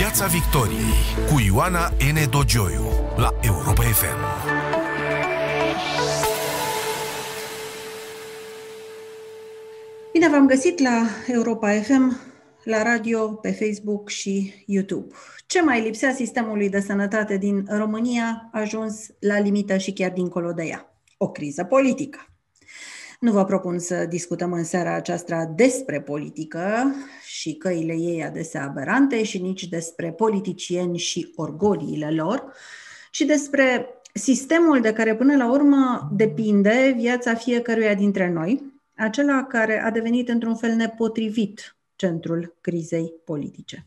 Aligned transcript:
Piața 0.00 0.26
Victoriei 0.26 1.28
cu 1.28 1.40
Ioana 1.46 1.88
N. 1.88 2.30
Dogioiu 2.30 2.84
la 3.16 3.34
Europa 3.40 3.82
FM. 3.82 4.18
Bine 10.12 10.28
v-am 10.28 10.46
găsit 10.46 10.78
la 10.78 11.06
Europa 11.26 11.70
FM, 11.70 12.20
la 12.64 12.82
radio, 12.82 13.28
pe 13.28 13.50
Facebook 13.50 14.08
și 14.08 14.64
YouTube. 14.66 15.14
Ce 15.46 15.62
mai 15.62 15.80
lipsea 15.82 16.12
sistemului 16.12 16.68
de 16.68 16.80
sănătate 16.80 17.36
din 17.36 17.66
România 17.68 18.48
a 18.52 18.60
ajuns 18.60 19.06
la 19.18 19.38
limită 19.38 19.76
și 19.76 19.92
chiar 19.92 20.10
dincolo 20.10 20.52
de 20.52 20.62
ea. 20.62 20.94
O 21.16 21.30
criză 21.30 21.64
politică. 21.64 22.29
Nu 23.20 23.32
vă 23.32 23.44
propun 23.44 23.78
să 23.78 24.04
discutăm 24.08 24.52
în 24.52 24.64
seara 24.64 24.94
aceasta 24.94 25.52
despre 25.56 26.00
politică 26.00 26.94
și 27.26 27.54
căile 27.54 27.92
ei 27.92 28.24
adesea 28.24 28.64
aberante 28.64 29.22
și 29.22 29.38
nici 29.38 29.68
despre 29.68 30.12
politicieni 30.12 30.98
și 30.98 31.32
orgoliile 31.36 32.10
lor, 32.10 32.52
ci 33.10 33.20
despre 33.20 33.88
sistemul 34.14 34.80
de 34.80 34.92
care 34.92 35.14
până 35.14 35.36
la 35.36 35.50
urmă 35.50 36.10
depinde 36.12 36.94
viața 36.96 37.34
fiecăruia 37.34 37.94
dintre 37.94 38.30
noi, 38.30 38.62
acela 38.96 39.44
care 39.44 39.82
a 39.82 39.90
devenit 39.90 40.28
într-un 40.28 40.56
fel 40.56 40.74
nepotrivit 40.74 41.76
centrul 41.96 42.56
crizei 42.60 43.12
politice. 43.24 43.86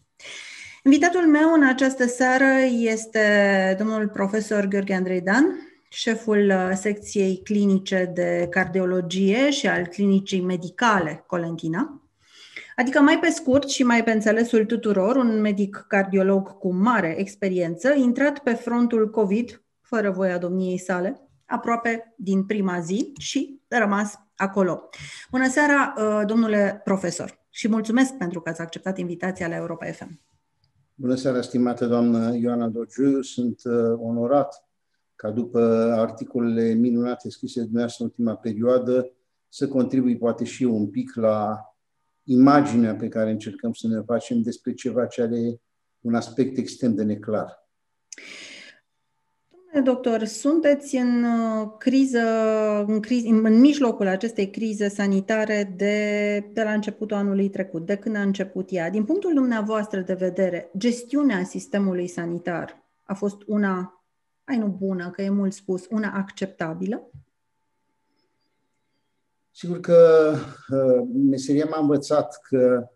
Invitatul 0.83 1.27
meu 1.27 1.53
în 1.53 1.63
această 1.63 2.07
seară 2.07 2.51
este 2.69 3.75
domnul 3.77 4.07
profesor 4.07 4.65
Gheorghe 4.65 4.93
Andrei 4.93 5.21
Dan, 5.21 5.45
șeful 5.93 6.51
uh, 6.51 6.71
secției 6.75 7.41
clinice 7.43 8.11
de 8.13 8.47
cardiologie 8.49 9.49
și 9.49 9.67
al 9.67 9.85
clinicii 9.85 10.41
medicale 10.41 11.23
Colentina. 11.27 12.01
Adică 12.75 12.99
mai 12.99 13.19
pe 13.19 13.29
scurt 13.29 13.69
și 13.69 13.83
mai 13.83 14.03
pe 14.03 14.11
înțelesul 14.11 14.65
tuturor, 14.65 15.15
un 15.15 15.41
medic 15.41 15.85
cardiolog 15.87 16.57
cu 16.57 16.73
mare 16.73 17.19
experiență, 17.19 17.93
intrat 17.93 18.39
pe 18.39 18.53
frontul 18.53 19.09
COVID, 19.09 19.63
fără 19.81 20.11
voia 20.11 20.37
domniei 20.37 20.77
sale, 20.77 21.29
aproape 21.45 22.13
din 22.17 22.45
prima 22.45 22.79
zi 22.79 23.11
și 23.19 23.61
rămas 23.67 24.13
acolo. 24.35 24.89
Bună 25.31 25.47
seara, 25.47 25.93
uh, 25.97 26.21
domnule 26.25 26.81
profesor, 26.83 27.39
și 27.49 27.67
mulțumesc 27.67 28.13
pentru 28.13 28.41
că 28.41 28.49
ați 28.49 28.61
acceptat 28.61 28.97
invitația 28.97 29.47
la 29.47 29.55
Europa 29.55 29.85
FM. 29.85 30.19
Bună 30.95 31.15
seara, 31.15 31.41
stimată 31.41 31.85
doamnă 31.85 32.35
Ioana 32.35 32.67
Dogiu, 32.67 33.21
sunt 33.21 33.61
uh, 33.63 33.73
onorat 33.97 34.63
ca 35.15 35.29
după 35.29 35.59
articolele 35.97 36.73
minunate 36.73 37.29
scrise 37.29 37.59
de 37.59 37.65
dumneavoastră 37.65 38.03
în 38.03 38.09
ultima 38.09 38.35
perioadă 38.35 39.11
să 39.49 39.67
contribui 39.67 40.17
poate 40.17 40.43
și 40.43 40.63
eu 40.63 40.75
un 40.75 40.89
pic 40.89 41.15
la 41.15 41.59
imaginea 42.23 42.95
pe 42.95 43.07
care 43.07 43.31
încercăm 43.31 43.73
să 43.73 43.87
ne 43.87 44.01
facem 44.01 44.41
despre 44.41 44.73
ceva 44.73 45.05
ce 45.05 45.21
are 45.21 45.61
un 46.01 46.15
aspect 46.15 46.57
extrem 46.57 46.95
de 46.95 47.03
neclar. 47.03 47.67
Domnule 49.49 49.91
doctor, 49.93 50.23
sunteți 50.23 50.95
în 50.95 51.23
uh, 51.23 51.67
criză, 51.77 52.19
în, 52.87 52.99
criz, 52.99 53.25
în 53.25 53.59
mijlocul 53.59 54.07
acestei 54.07 54.49
crize 54.49 54.87
sanitare 54.87 55.73
de, 55.77 56.37
de 56.53 56.63
la 56.63 56.73
începutul 56.73 57.17
anului 57.17 57.49
trecut, 57.49 57.85
de 57.85 57.95
când 57.95 58.15
a 58.15 58.21
început 58.21 58.67
ea. 58.71 58.89
Din 58.89 59.05
punctul 59.05 59.33
dumneavoastră 59.33 59.99
de 59.99 60.13
vedere, 60.13 60.71
gestiunea 60.77 61.43
sistemului 61.43 62.07
sanitar 62.07 62.83
a 63.03 63.13
fost 63.13 63.37
una 63.47 64.02
ai 64.43 64.57
nu 64.57 64.67
bună, 64.67 65.11
că 65.11 65.21
e 65.21 65.29
mult 65.29 65.53
spus, 65.53 65.87
una 65.89 66.11
acceptabilă? 66.11 67.11
Sigur 69.51 69.79
că 69.79 70.31
uh, 70.69 71.07
meseria 71.13 71.65
m-a 71.65 71.79
învățat 71.79 72.39
că 72.41 72.87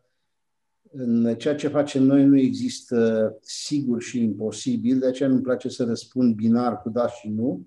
în 0.91 1.35
ceea 1.35 1.55
ce 1.55 1.67
facem 1.67 2.03
noi 2.03 2.23
nu 2.23 2.37
există 2.37 3.37
sigur 3.41 4.01
și 4.01 4.23
imposibil, 4.23 4.99
de 4.99 5.07
aceea 5.07 5.29
nu-mi 5.29 5.41
place 5.41 5.69
să 5.69 5.83
răspund 5.83 6.35
binar 6.35 6.81
cu 6.81 6.89
da 6.89 7.07
și 7.07 7.29
nu, 7.29 7.65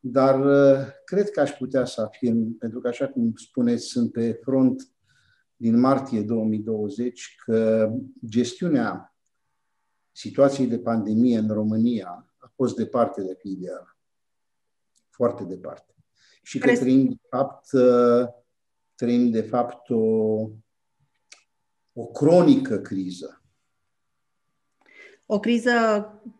dar 0.00 0.44
uh, 0.44 0.86
cred 1.04 1.30
că 1.30 1.40
aș 1.40 1.50
putea 1.50 1.84
să 1.84 2.00
afirm, 2.00 2.58
pentru 2.58 2.80
că 2.80 2.88
așa 2.88 3.08
cum 3.08 3.32
spuneți, 3.36 3.84
sunt 3.84 4.12
pe 4.12 4.32
front 4.42 4.88
din 5.56 5.80
martie 5.80 6.22
2020, 6.22 7.36
că 7.44 7.90
gestiunea 8.28 9.16
situației 10.12 10.66
de 10.66 10.78
pandemie 10.78 11.38
în 11.38 11.48
România 11.48 12.06
a 12.08 12.25
fost 12.56 12.76
departe 12.76 13.22
de 13.22 13.32
a 13.32 13.34
fi 13.38 13.48
ideal. 13.48 13.96
Foarte 15.10 15.44
departe. 15.44 15.94
Și 16.42 16.58
că 16.58 16.76
trăim, 16.76 17.08
de 17.08 17.18
fapt, 17.28 17.72
uh, 17.72 18.28
trăim, 18.94 19.30
de 19.30 19.42
fapt, 19.42 19.90
o, 19.90 20.50
o 21.92 22.06
cronică 22.12 22.78
criză. 22.78 23.40
O 25.26 25.40
criză 25.40 25.72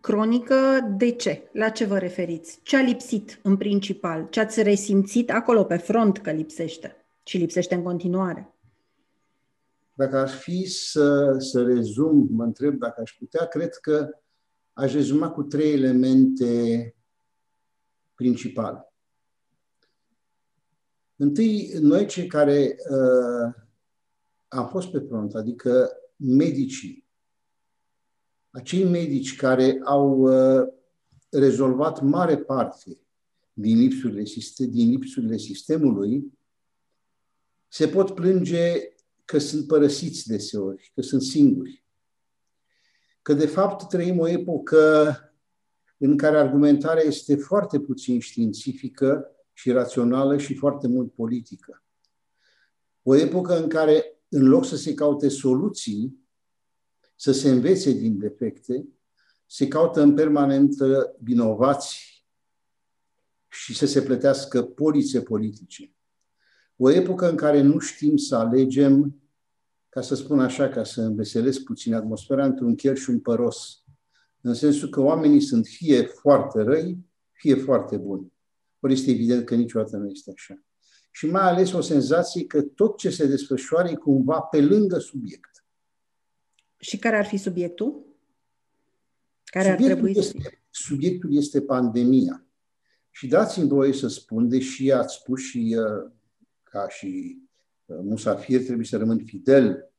cronică, 0.00 0.54
de 0.96 1.10
ce? 1.10 1.50
La 1.52 1.68
ce 1.68 1.84
vă 1.84 1.98
referiți? 1.98 2.60
Ce 2.62 2.76
a 2.76 2.80
lipsit 2.80 3.40
în 3.42 3.56
principal? 3.56 4.26
Ce 4.30 4.40
ați 4.40 4.62
resimțit 4.62 5.30
acolo 5.30 5.64
pe 5.64 5.76
front 5.76 6.18
că 6.18 6.30
lipsește? 6.30 6.96
Și 7.22 7.36
lipsește 7.38 7.74
în 7.74 7.82
continuare? 7.82 8.54
Dacă 9.92 10.16
ar 10.16 10.28
fi 10.28 10.64
să, 10.64 11.36
să 11.38 11.62
rezum, 11.62 12.28
mă 12.30 12.44
întreb 12.44 12.74
dacă 12.78 13.00
aș 13.00 13.16
putea, 13.18 13.46
cred 13.46 13.74
că 13.74 14.08
aș 14.76 14.92
rezuma 14.92 15.30
cu 15.30 15.42
trei 15.42 15.72
elemente 15.72 16.94
principale. 18.14 18.92
Întâi, 21.16 21.70
noi 21.80 22.06
cei 22.06 22.26
care 22.26 22.76
uh, 22.90 23.54
am 24.48 24.68
fost 24.68 24.90
pe 24.90 24.98
front, 24.98 25.34
adică 25.34 25.90
medicii, 26.16 27.04
acei 28.50 28.84
medici 28.84 29.36
care 29.36 29.80
au 29.84 30.18
uh, 30.18 30.68
rezolvat 31.30 32.02
mare 32.02 32.38
parte 32.38 32.98
din 33.52 33.78
lipsurile, 33.78 34.24
sistem, 34.24 34.70
din 34.70 34.90
lipsurile 34.90 35.36
sistemului, 35.36 36.32
se 37.68 37.88
pot 37.88 38.14
plânge 38.14 38.72
că 39.24 39.38
sunt 39.38 39.66
părăsiți 39.66 40.26
deseori, 40.26 40.92
că 40.94 41.02
sunt 41.02 41.22
singuri 41.22 41.85
că 43.26 43.34
de 43.34 43.46
fapt 43.46 43.88
trăim 43.88 44.18
o 44.18 44.28
epocă 44.28 45.16
în 45.96 46.16
care 46.16 46.38
argumentarea 46.38 47.02
este 47.02 47.36
foarte 47.36 47.80
puțin 47.80 48.20
științifică 48.20 49.30
și 49.52 49.70
rațională 49.70 50.38
și 50.38 50.54
foarte 50.54 50.88
mult 50.88 51.12
politică. 51.12 51.84
O 53.02 53.14
epocă 53.14 53.62
în 53.62 53.68
care, 53.68 54.20
în 54.28 54.48
loc 54.48 54.64
să 54.64 54.76
se 54.76 54.94
caute 54.94 55.28
soluții, 55.28 56.28
să 57.16 57.32
se 57.32 57.50
învețe 57.50 57.92
din 57.92 58.18
defecte, 58.18 58.88
se 59.46 59.68
caută 59.68 60.00
în 60.00 60.14
permanentă 60.14 61.16
vinovați 61.18 62.24
și 63.48 63.74
să 63.76 63.86
se 63.86 64.02
plătească 64.02 64.62
polițe 64.62 65.22
politice. 65.22 65.94
O 66.76 66.90
epocă 66.90 67.30
în 67.30 67.36
care 67.36 67.60
nu 67.62 67.78
știm 67.78 68.16
să 68.16 68.36
alegem 68.36 69.20
ca 69.96 70.02
să 70.02 70.14
spun 70.14 70.40
așa, 70.40 70.68
ca 70.68 70.84
să 70.84 71.00
înveselesc 71.00 71.62
puțin 71.62 71.94
atmosfera, 71.94 72.44
într-un 72.44 72.74
chel 72.74 72.94
și 72.94 73.10
un 73.10 73.20
păros. 73.20 73.84
În 74.40 74.54
sensul 74.54 74.88
că 74.88 75.00
oamenii 75.00 75.40
sunt 75.40 75.66
fie 75.66 76.02
foarte 76.02 76.62
răi, 76.62 76.98
fie 77.32 77.54
foarte 77.54 77.96
buni. 77.96 78.32
Ori 78.80 78.92
este 78.92 79.10
evident 79.10 79.44
că 79.44 79.54
niciodată 79.54 79.96
nu 79.96 80.08
este 80.10 80.32
așa. 80.36 80.62
Și 81.10 81.26
mai 81.26 81.42
ales 81.42 81.72
o 81.72 81.80
senzație 81.80 82.46
că 82.46 82.62
tot 82.62 82.96
ce 82.96 83.10
se 83.10 83.26
desfășoară 83.26 83.88
e 83.88 83.94
cumva 83.94 84.40
pe 84.40 84.60
lângă 84.60 84.98
subiect. 84.98 85.64
Și 86.76 86.98
care 86.98 87.16
ar 87.16 87.26
fi 87.26 87.36
subiectul? 87.36 88.04
Care 89.44 89.70
subiectul 89.70 89.90
ar 89.90 89.92
trebui 89.92 90.10
este, 90.10 90.22
să 90.22 90.48
fie? 90.48 90.62
Subiectul 90.70 91.36
este 91.36 91.60
pandemia. 91.62 92.46
Și 93.10 93.26
dați-mi 93.26 93.68
voie 93.68 93.92
să 93.92 94.08
spun, 94.08 94.48
deși 94.48 94.92
ați 94.92 95.14
spus 95.14 95.40
și 95.40 95.76
uh, 95.78 96.12
ca 96.62 96.88
și 96.88 97.38
musafir, 97.86 98.64
trebuie 98.64 98.86
să 98.86 98.96
rămân 98.96 99.24
fidel 99.24 99.92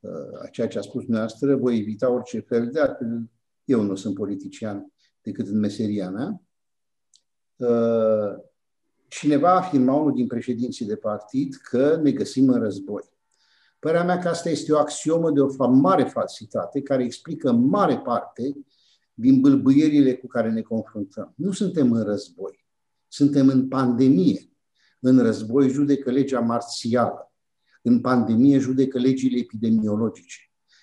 uh, 0.00 0.42
a 0.42 0.46
ceea 0.46 0.68
ce 0.68 0.78
a 0.78 0.82
spus 0.82 1.02
dumneavoastră, 1.02 1.56
voi 1.56 1.78
evita 1.78 2.10
orice 2.10 2.40
fel 2.40 2.70
de 2.70 2.80
altfel. 2.80 3.30
Eu 3.64 3.82
nu 3.82 3.94
sunt 3.94 4.14
politician 4.14 4.92
decât 5.22 5.46
în 5.46 5.58
meseria 5.58 6.10
mea. 6.10 6.42
Uh, 7.56 8.36
cineva 9.08 9.54
afirma, 9.54 9.94
unul 9.94 10.14
din 10.14 10.26
președinții 10.26 10.86
de 10.86 10.96
partid, 10.96 11.54
că 11.54 12.00
ne 12.02 12.10
găsim 12.10 12.48
în 12.48 12.60
război. 12.60 13.02
Părerea 13.78 14.04
mea 14.04 14.18
că 14.18 14.28
asta 14.28 14.48
este 14.48 14.72
o 14.72 14.78
axiomă 14.78 15.30
de 15.30 15.40
o 15.40 15.68
mare 15.68 16.04
falsitate 16.04 16.82
care 16.82 17.04
explică 17.04 17.52
mare 17.52 17.98
parte 17.98 18.56
din 19.14 19.40
bâlbâierile 19.40 20.14
cu 20.14 20.26
care 20.26 20.50
ne 20.50 20.60
confruntăm. 20.60 21.32
Nu 21.36 21.52
suntem 21.52 21.92
în 21.92 22.02
război, 22.02 22.66
suntem 23.08 23.48
în 23.48 23.68
pandemie. 23.68 24.48
În 25.00 25.18
război 25.18 25.68
judecă 25.68 26.10
legea 26.10 26.40
marțială 26.40 27.33
în 27.84 28.00
pandemie 28.00 28.58
judecă 28.58 28.98
legile 28.98 29.38
epidemiologice. 29.38 30.38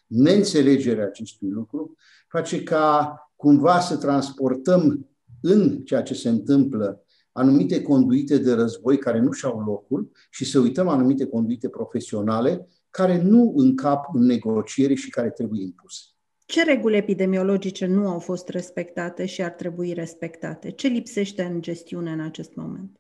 Neînțelegerea 0.08 1.06
acestui 1.06 1.50
lucru 1.50 1.96
face 2.28 2.64
ca 2.64 3.16
cumva 3.36 3.80
să 3.80 3.98
transportăm 3.98 5.10
în 5.42 5.84
ceea 5.84 6.02
ce 6.02 6.14
se 6.14 6.30
întâmplă 6.30 7.06
anumite 7.32 7.82
conduite 7.82 8.38
de 8.38 8.54
război 8.54 8.98
care 8.98 9.20
nu 9.20 9.32
și-au 9.32 9.60
locul 9.60 10.12
și 10.30 10.46
să 10.46 10.60
uităm 10.60 10.88
anumite 10.88 11.26
conduite 11.26 11.70
profesionale 11.70 12.68
care 12.90 13.22
nu 13.22 13.54
încap 13.56 14.06
în 14.14 14.26
negociere 14.26 14.94
și 14.94 15.10
care 15.10 15.30
trebuie 15.30 15.62
impuse. 15.62 16.02
Ce 16.46 16.64
reguli 16.64 16.98
epidemiologice 16.98 17.86
nu 17.86 18.08
au 18.08 18.20
fost 18.20 18.50
respectate 18.50 19.26
și 19.26 19.42
ar 19.42 19.52
trebui 19.52 19.94
respectate? 19.94 20.72
Ce 20.72 20.88
lipsește 20.88 21.44
în 21.44 21.62
gestiune 21.62 22.12
în 22.12 22.20
acest 22.20 22.56
moment? 22.56 23.00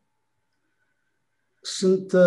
Sunt 1.62 2.12
uh, 2.12 2.21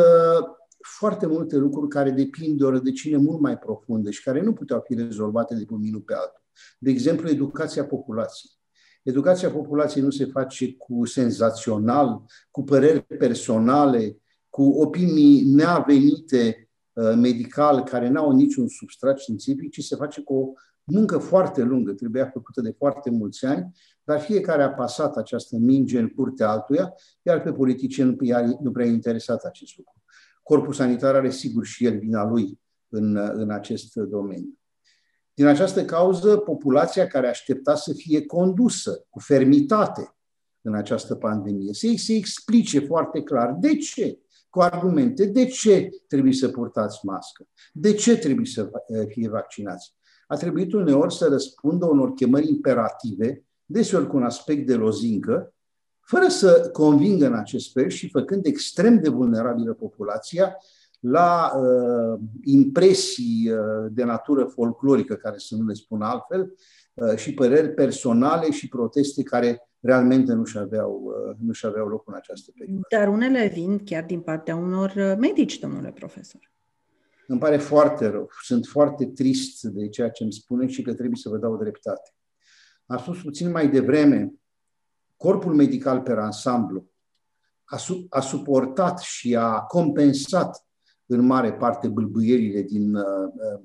foarte 0.87 1.27
multe 1.27 1.57
lucruri 1.57 1.89
care 1.89 2.11
depind 2.11 2.59
de 2.59 2.65
o 2.65 2.71
rădăcină 2.71 3.19
mult 3.19 3.41
mai 3.41 3.59
profundă 3.59 4.11
și 4.11 4.23
care 4.23 4.41
nu 4.41 4.53
puteau 4.53 4.83
fi 4.85 4.95
rezolvate 4.95 5.55
de 5.55 5.65
pe 5.65 5.73
un 5.73 5.81
minut 5.81 6.05
pe 6.05 6.15
altul. 6.15 6.43
De 6.79 6.91
exemplu, 6.91 7.29
educația 7.29 7.85
populației. 7.85 8.53
Educația 9.03 9.51
populației 9.51 10.05
nu 10.05 10.11
se 10.11 10.25
face 10.25 10.75
cu 10.75 11.05
senzațional, 11.05 12.25
cu 12.51 12.63
păreri 12.63 13.03
personale, 13.03 14.19
cu 14.49 14.63
opinii 14.63 15.45
neavenite 15.45 16.69
uh, 16.93 17.13
medical 17.17 17.83
care 17.83 18.09
n-au 18.09 18.33
niciun 18.33 18.69
substrat 18.69 19.19
științific, 19.19 19.71
ci 19.71 19.85
se 19.85 19.97
face 19.97 20.21
cu 20.23 20.35
o 20.35 20.53
muncă 20.85 21.19
foarte 21.19 21.63
lungă, 21.63 21.93
trebuia 21.93 22.31
făcută 22.33 22.61
de 22.61 22.75
foarte 22.79 23.11
mulți 23.11 23.45
ani, 23.45 23.73
dar 24.05 24.21
fiecare 24.21 24.63
a 24.63 24.71
pasat 24.71 25.17
această 25.17 25.57
minge 25.57 25.99
în 25.99 26.09
curtea 26.09 26.51
altuia, 26.51 26.95
iar 27.23 27.43
pe 27.43 27.53
politicieni 27.53 28.17
nu, 28.21 28.59
nu 28.63 28.71
prea 28.71 28.87
interesat 28.87 29.45
acest 29.45 29.77
lucru. 29.77 30.04
Corpul 30.45 30.73
sanitar 30.73 31.15
are 31.15 31.31
sigur 31.31 31.65
și 31.65 31.85
el 31.85 31.99
vina 31.99 32.25
lui 32.25 32.61
în, 32.89 33.17
în 33.17 33.51
acest 33.51 33.95
domeniu. 33.95 34.59
Din 35.35 35.47
această 35.47 35.85
cauză, 35.85 36.37
populația 36.37 37.07
care 37.07 37.29
aștepta 37.29 37.75
să 37.75 37.93
fie 37.93 38.27
condusă 38.27 39.05
cu 39.09 39.19
fermitate 39.19 40.17
în 40.61 40.75
această 40.75 41.15
pandemie, 41.15 41.73
să 41.73 41.93
se 41.97 42.15
explice 42.15 42.81
foarte 42.81 43.23
clar 43.23 43.53
de 43.61 43.77
ce, 43.77 44.19
cu 44.51 44.61
argumente, 44.61 45.27
de 45.27 45.47
ce 45.47 45.89
trebuie 46.07 46.33
să 46.33 46.49
purtați 46.49 47.07
mască, 47.07 47.49
de 47.73 47.93
ce 47.93 48.17
trebuie 48.17 48.47
să 48.47 48.71
fie 49.09 49.29
vaccinați. 49.29 49.95
A 50.27 50.37
trebuit 50.37 50.73
uneori 50.73 51.15
să 51.15 51.29
răspundă 51.29 51.87
unor 51.87 52.13
chemări 52.13 52.49
imperative, 52.49 53.45
deseori 53.65 54.07
cu 54.07 54.17
un 54.17 54.23
aspect 54.23 54.67
de 54.67 54.75
lozincă, 54.75 55.54
fără 56.05 56.29
să 56.29 56.71
convingă 56.73 57.27
în 57.27 57.35
acest 57.35 57.73
fel 57.73 57.89
și 57.89 58.11
făcând 58.11 58.47
extrem 58.47 59.01
de 59.01 59.09
vulnerabilă 59.09 59.73
populația 59.73 60.57
la 61.01 61.53
uh, 61.57 62.21
impresii 62.43 63.51
uh, 63.51 63.91
de 63.91 64.05
natură 64.05 64.45
folclorică, 64.45 65.15
care 65.15 65.39
să 65.39 65.57
nu 65.57 65.67
le 65.67 65.75
spun 65.75 66.03
altfel, 66.03 66.55
uh, 66.95 67.17
și 67.17 67.35
păreri 67.35 67.75
personale 67.75 68.51
și 68.51 68.69
proteste 68.69 69.23
care 69.23 69.69
realmente 69.81 70.33
nu 70.33 70.45
și 70.45 70.59
aveau, 70.59 71.03
uh, 71.05 71.37
nu 71.41 71.53
și 71.53 71.67
aveau 71.67 71.89
loc 71.89 72.09
în 72.09 72.15
această 72.15 72.53
perioadă. 72.59 72.87
Dar 72.91 73.09
unele 73.09 73.51
vin 73.55 73.85
chiar 73.85 74.05
din 74.05 74.21
partea 74.21 74.57
unor 74.57 74.93
uh, 74.97 75.15
medici, 75.19 75.59
domnule 75.59 75.91
profesor. 75.91 76.53
Îmi 77.27 77.39
pare 77.39 77.57
foarte 77.57 78.07
rău. 78.07 78.31
Sunt 78.43 78.67
foarte 78.67 79.07
trist 79.07 79.63
de 79.63 79.89
ceea 79.89 80.11
ce 80.11 80.23
îmi 80.23 80.33
spune 80.33 80.67
și 80.67 80.83
că 80.83 80.95
trebuie 80.95 81.17
să 81.17 81.29
vă 81.29 81.37
dau 81.37 81.57
dreptate. 81.57 82.15
Am 82.87 82.99
spus 82.99 83.23
puțin 83.23 83.51
mai 83.51 83.69
devreme, 83.69 84.33
corpul 85.17 85.55
medical 85.55 86.01
pe 86.01 86.13
ansamblu 86.13 86.89
a, 87.65 87.77
su- 87.77 88.07
a 88.09 88.21
suportat 88.21 88.99
și 88.99 89.37
a 89.37 89.61
compensat 89.61 90.67
în 91.07 91.27
mare 91.27 91.53
parte 91.53 91.89
bâlbâierile 91.89 92.63
din 92.63 92.95
uh, 92.95 93.05
uh, 93.05 93.61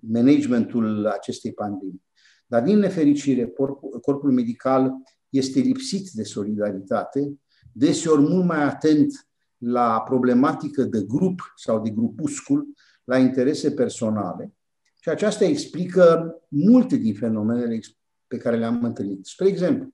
managementul 0.00 1.06
acestei 1.06 1.52
pandemii. 1.52 2.02
Dar, 2.46 2.62
din 2.62 2.78
nefericire, 2.78 3.46
corpul, 3.46 4.00
corpul 4.00 4.32
medical 4.32 4.92
este 5.28 5.60
lipsit 5.60 6.10
de 6.10 6.22
solidaritate, 6.22 7.38
deseori 7.72 8.20
mult 8.22 8.44
mai 8.44 8.62
atent 8.62 9.28
la 9.58 10.00
problematică 10.00 10.82
de 10.82 11.04
grup 11.08 11.52
sau 11.56 11.82
de 11.82 11.90
grupuscul, 11.90 12.68
la 13.04 13.18
interese 13.18 13.70
personale. 13.70 14.52
Și 15.00 15.08
aceasta 15.08 15.44
explică 15.44 16.34
multe 16.48 16.96
din 16.96 17.14
fenomenele 17.14 17.80
pe 18.26 18.36
care 18.36 18.56
le-am 18.56 18.84
întâlnit. 18.84 19.26
Spre 19.26 19.48
exemplu, 19.48 19.93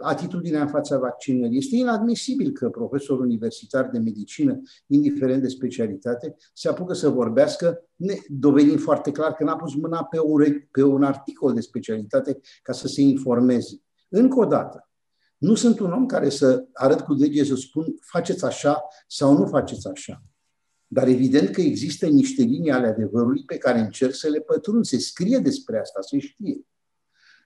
atitudinea 0.00 0.60
în 0.60 0.68
fața 0.68 0.98
vaccinării. 0.98 1.58
Este 1.58 1.76
inadmisibil 1.76 2.52
că 2.52 2.68
profesor 2.68 3.20
universitar 3.20 3.88
de 3.92 3.98
medicină, 3.98 4.60
indiferent 4.86 5.42
de 5.42 5.48
specialitate, 5.48 6.36
se 6.52 6.68
apucă 6.68 6.92
să 6.92 7.08
vorbească, 7.08 7.84
ne, 7.96 8.14
dovedind 8.28 8.80
foarte 8.80 9.10
clar 9.10 9.34
că 9.34 9.44
n-a 9.44 9.56
pus 9.56 9.74
mâna 9.74 10.04
pe, 10.04 10.18
o, 10.18 10.36
pe 10.70 10.82
un 10.82 11.02
articol 11.02 11.54
de 11.54 11.60
specialitate 11.60 12.40
ca 12.62 12.72
să 12.72 12.88
se 12.88 13.00
informeze. 13.00 13.82
Încă 14.08 14.38
o 14.38 14.44
dată, 14.44 14.88
nu 15.38 15.54
sunt 15.54 15.78
un 15.78 15.92
om 15.92 16.06
care 16.06 16.28
să 16.28 16.64
arăt 16.72 17.00
cu 17.00 17.14
dege 17.14 17.44
să 17.44 17.54
spun 17.54 17.94
faceți 18.00 18.44
așa 18.44 18.82
sau 19.06 19.38
nu 19.38 19.46
faceți 19.46 19.88
așa. 19.88 20.22
Dar 20.86 21.06
evident 21.08 21.48
că 21.48 21.60
există 21.60 22.06
niște 22.06 22.42
linii 22.42 22.70
ale 22.70 22.86
adevărului 22.86 23.44
pe 23.46 23.58
care 23.58 23.78
încerc 23.78 24.14
să 24.14 24.28
le 24.28 24.40
pătrund. 24.40 24.84
Se 24.84 24.98
scrie 24.98 25.38
despre 25.38 25.80
asta, 25.80 26.00
se 26.00 26.18
știe. 26.18 26.66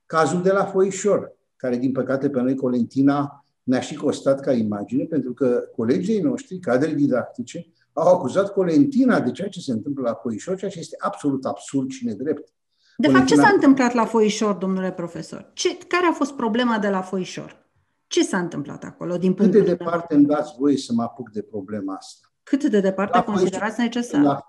Cazul 0.06 0.42
de 0.42 0.52
la 0.52 0.64
Foișor 0.64 1.37
care 1.58 1.76
din 1.76 1.92
păcate 1.92 2.30
pe 2.30 2.40
noi 2.40 2.54
Colentina 2.54 3.44
ne-a 3.62 3.80
și 3.80 3.94
costat 3.94 4.40
ca 4.40 4.52
imagine, 4.52 5.04
pentru 5.04 5.32
că 5.32 5.62
colegii 5.76 6.20
noștri, 6.20 6.58
cadre 6.58 6.94
didactice, 6.94 7.66
au 7.92 8.14
acuzat 8.14 8.52
Colentina 8.52 9.20
de 9.20 9.30
ceea 9.30 9.48
ce 9.48 9.60
se 9.60 9.72
întâmplă 9.72 10.02
la 10.02 10.14
Foișor, 10.14 10.56
ceea 10.56 10.70
ce 10.70 10.78
este 10.78 10.96
absolut 10.98 11.44
absurd 11.44 11.90
și 11.90 12.04
nedrept. 12.04 12.52
De 12.96 13.06
Colentina... 13.06 13.18
fapt, 13.18 13.28
ce 13.28 13.34
s-a 13.34 13.54
întâmplat 13.54 13.92
la 13.92 14.04
Foișor, 14.04 14.54
domnule 14.54 14.92
profesor? 14.92 15.50
Ce, 15.54 15.78
care 15.78 16.06
a 16.06 16.12
fost 16.12 16.32
problema 16.32 16.78
de 16.78 16.88
la 16.88 17.00
Foișor? 17.00 17.66
Ce 18.06 18.22
s-a 18.22 18.38
întâmplat 18.38 18.84
acolo 18.84 19.16
din 19.16 19.34
Cât 19.34 19.50
de 19.50 19.60
departe 19.60 20.14
îmi 20.14 20.26
dați 20.26 20.54
voie 20.58 20.76
să 20.76 20.92
mă 20.92 21.02
apuc 21.02 21.30
de 21.30 21.42
problema 21.42 21.94
asta? 21.94 22.32
Cât 22.42 22.64
de 22.64 22.80
departe 22.80 23.16
la 23.16 23.24
considerați 23.24 23.74
Foișor, 23.74 23.84
necesar? 23.84 24.22
La, 24.22 24.44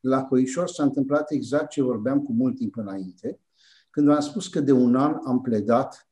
la 0.00 0.22
Foișor 0.22 0.68
s-a 0.68 0.82
întâmplat 0.82 1.30
exact 1.30 1.68
ce 1.68 1.82
vorbeam 1.82 2.22
cu 2.22 2.32
mult 2.32 2.56
timp 2.56 2.76
înainte, 2.76 3.40
când 3.90 4.08
am 4.08 4.20
spus 4.20 4.48
că 4.48 4.60
de 4.60 4.72
un 4.72 4.96
an 4.96 5.16
am 5.24 5.40
pledat 5.40 6.11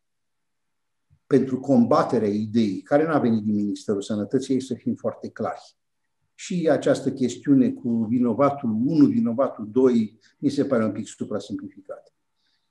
pentru 1.31 1.61
combaterea 1.61 2.29
ideii, 2.29 2.81
care 2.81 3.05
nu 3.06 3.12
a 3.12 3.19
venit 3.19 3.43
din 3.43 3.55
Ministerul 3.55 4.03
Sănătății, 4.03 4.55
ei 4.55 4.61
să 4.61 4.75
fim 4.75 4.94
foarte 4.94 5.29
clari. 5.29 5.77
Și 6.35 6.69
această 6.71 7.12
chestiune 7.12 7.71
cu 7.71 8.06
vinovatul 8.09 8.71
1, 8.85 9.06
vinovatul 9.06 9.69
2, 9.71 10.19
mi 10.38 10.49
se 10.49 10.65
pare 10.65 10.85
un 10.85 10.93
pic 10.93 11.06
supra-simplificat. 11.06 12.15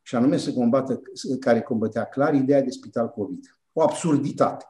Și 0.02 0.16
anume 0.16 0.38
să 0.38 0.54
combată, 0.54 1.02
care 1.40 1.62
combatea 1.62 2.04
clar 2.04 2.34
ideea 2.34 2.62
de 2.62 2.70
spital 2.70 3.10
COVID. 3.10 3.60
O 3.74 3.82
absurditate. 3.82 4.66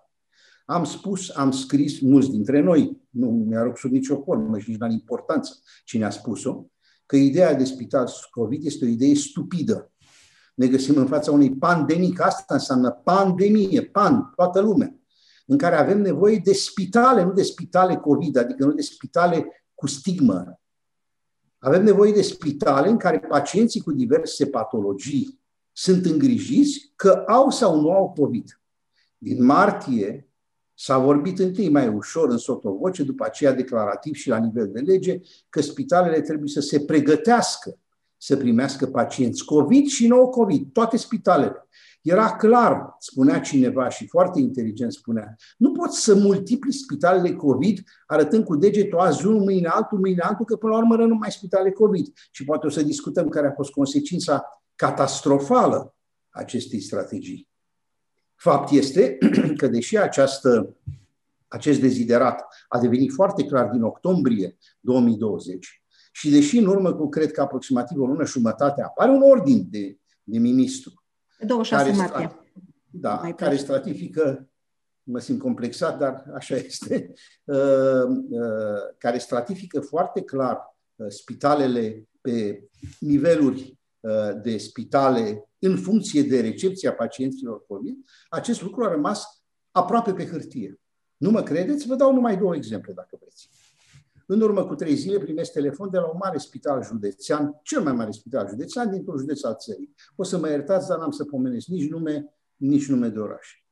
Am 0.66 0.84
spus, 0.84 1.36
am 1.36 1.52
scris, 1.52 2.00
mulți 2.00 2.30
dintre 2.30 2.62
noi, 2.62 3.02
nu 3.10 3.30
mi-a 3.30 3.72
sub 3.76 3.92
nicio 3.92 4.22
formă 4.22 4.60
și 4.60 4.70
nici 4.70 4.80
la 4.80 4.88
importanță 4.88 5.60
cine 5.86 6.06
a 6.06 6.10
spus-o, 6.10 6.66
că 7.06 7.16
ideea 7.16 7.54
de 7.54 7.64
spital 7.64 8.08
COVID 8.32 8.66
este 8.66 8.86
o 8.86 8.88
idee 8.88 9.16
stupidă 9.16 9.92
ne 10.60 10.68
găsim 10.68 10.98
în 10.98 11.08
fața 11.08 11.32
unei 11.32 11.56
pandemii, 11.56 12.14
că 12.14 12.24
asta 12.24 12.54
înseamnă 12.54 12.92
pandemie, 12.92 13.82
pan, 13.82 14.32
toată 14.36 14.60
lumea, 14.60 14.96
în 15.46 15.58
care 15.58 15.76
avem 15.76 16.02
nevoie 16.02 16.42
de 16.44 16.54
spitale, 16.54 17.24
nu 17.24 17.32
de 17.32 17.44
spitale 17.44 17.96
COVID, 17.96 18.38
adică 18.38 18.66
nu 18.66 18.72
de 18.72 18.82
spitale 18.82 19.66
cu 19.76 19.88
stigmă. 19.88 20.60
Avem 21.58 21.84
nevoie 21.84 22.12
de 22.12 22.22
spitale 22.22 22.90
în 22.90 22.98
care 22.98 23.20
pacienții 23.20 23.82
cu 23.82 23.92
diverse 23.92 24.46
patologii 24.46 25.40
sunt 25.72 26.06
îngrijiți 26.06 26.94
că 26.96 27.24
au 27.28 27.50
sau 27.50 27.82
nu 27.82 27.92
au 27.92 28.14
COVID. 28.18 28.62
Din 29.18 29.46
martie 29.46 30.30
s-a 30.74 30.98
vorbit 30.98 31.40
întâi 31.40 31.70
mai 31.70 31.88
ușor 31.88 32.30
în 32.30 32.38
sotovoce, 32.38 33.04
după 33.04 33.26
aceea 33.26 33.54
declarativ 33.54 34.14
și 34.16 34.30
la 34.30 34.38
nivel 34.38 34.72
de 34.72 34.80
lege, 34.80 35.20
că 35.50 35.62
spitalele 35.62 36.22
trebuie 36.22 36.50
să 36.50 36.60
se 36.60 36.80
pregătească 36.80 37.80
să 38.22 38.38
primească 38.38 38.86
pacienți 38.86 39.46
COVID 39.46 39.86
și 39.86 40.08
nou-COVID, 40.08 40.72
toate 40.74 40.98
spitalele. 40.98 41.68
Era 42.02 42.36
clar, 42.36 42.96
spunea 43.00 43.40
cineva 43.40 43.90
și 43.90 44.08
foarte 44.08 44.40
inteligent 44.40 44.94
spunea, 44.94 45.36
nu 45.58 45.72
poți 45.72 46.02
să 46.02 46.16
multipli 46.16 46.74
spitalele 46.74 47.34
COVID 47.34 47.84
arătând 48.06 48.44
cu 48.44 48.56
degetul 48.56 49.00
azi 49.00 49.26
unul, 49.26 49.42
mâine 49.42 49.68
altul, 49.68 50.00
mâine 50.00 50.22
altul, 50.22 50.46
că 50.46 50.56
până 50.56 50.72
la 50.72 50.78
urmă 50.78 50.96
rămân 50.96 51.12
numai 51.12 51.32
spitale 51.32 51.72
COVID. 51.72 52.14
Și 52.32 52.44
poate 52.44 52.66
o 52.66 52.70
să 52.70 52.82
discutăm 52.82 53.30
care 53.30 53.48
a 53.48 53.52
fost 53.52 53.72
consecința 53.72 54.64
catastrofală 54.76 55.96
acestei 56.30 56.80
strategii. 56.80 57.50
Fapt 58.36 58.72
este 58.72 59.18
că 59.60 59.68
deși 59.68 59.98
această, 59.98 60.76
acest 61.48 61.80
deziderat 61.80 62.46
a 62.68 62.80
devenit 62.80 63.12
foarte 63.12 63.44
clar 63.44 63.70
din 63.70 63.82
octombrie 63.82 64.58
2020, 64.80 65.79
și 66.12 66.30
deși 66.30 66.58
în 66.58 66.66
urmă 66.66 66.94
cu, 66.94 67.10
cred 67.10 67.32
că 67.32 67.42
aproximativ 67.42 68.00
o 68.00 68.06
lună 68.06 68.26
jumătate, 68.26 68.82
apare 68.82 69.12
un 69.12 69.22
ordin 69.22 69.68
de, 69.70 69.98
de 70.24 70.40
ministru. 70.40 71.04
26 71.40 71.84
care 71.84 71.96
martie. 71.96 72.28
Strat, 72.28 72.44
da, 72.92 73.14
Mai 73.14 73.36
care 73.36 73.56
stratifică, 73.56 74.50
mă 75.04 75.20
simt 75.20 75.40
complexat, 75.40 75.98
dar 75.98 76.26
așa 76.34 76.56
este, 76.56 77.14
uh, 77.44 78.04
uh, 78.30 78.96
care 78.98 79.18
stratifică 79.18 79.80
foarte 79.80 80.22
clar 80.22 80.78
uh, 80.96 81.08
spitalele 81.10 82.08
pe 82.22 82.64
niveluri 83.00 83.80
uh, 84.00 84.42
de 84.42 84.58
spitale 84.58 85.50
în 85.60 85.78
funcție 85.78 86.24
de 86.24 86.42
recepția 86.42 86.94
pacienților 86.94 87.66
COVID, 87.66 87.96
acest 88.30 88.62
lucru 88.62 88.84
a 88.84 88.92
rămas 88.92 89.44
aproape 89.72 90.14
pe 90.14 90.26
hârtie. 90.26 90.80
Nu 91.18 91.30
mă 91.30 91.44
credeți? 91.44 91.88
Vă 91.88 91.96
dau 91.96 92.14
numai 92.14 92.38
două 92.38 92.56
exemple, 92.56 92.94
dacă 92.94 93.18
vreți. 93.20 93.50
În 94.32 94.42
urmă 94.42 94.66
cu 94.66 94.76
trei 94.76 94.96
zile 94.96 95.18
primesc 95.18 95.52
telefon 95.52 95.90
de 95.90 95.98
la 95.98 96.06
un 96.06 96.18
mare 96.24 96.38
spital 96.38 96.84
județean, 96.84 97.60
cel 97.64 97.84
mai 97.84 97.94
mare 97.94 98.12
spital 98.12 98.48
județean 98.48 98.92
dintr-un 98.92 99.18
județ 99.18 99.44
al 99.44 99.56
țării. 99.56 99.94
O 100.16 100.24
să 100.24 100.38
mă 100.38 100.50
iertați, 100.50 100.88
dar 100.88 100.98
n-am 100.98 101.12
să 101.12 101.26
pomenesc 101.26 101.68
nici 101.68 101.90
nume, 101.90 102.34
nici 102.56 102.88
nume 102.88 103.08
de 103.08 103.20
oraș. 103.20 103.64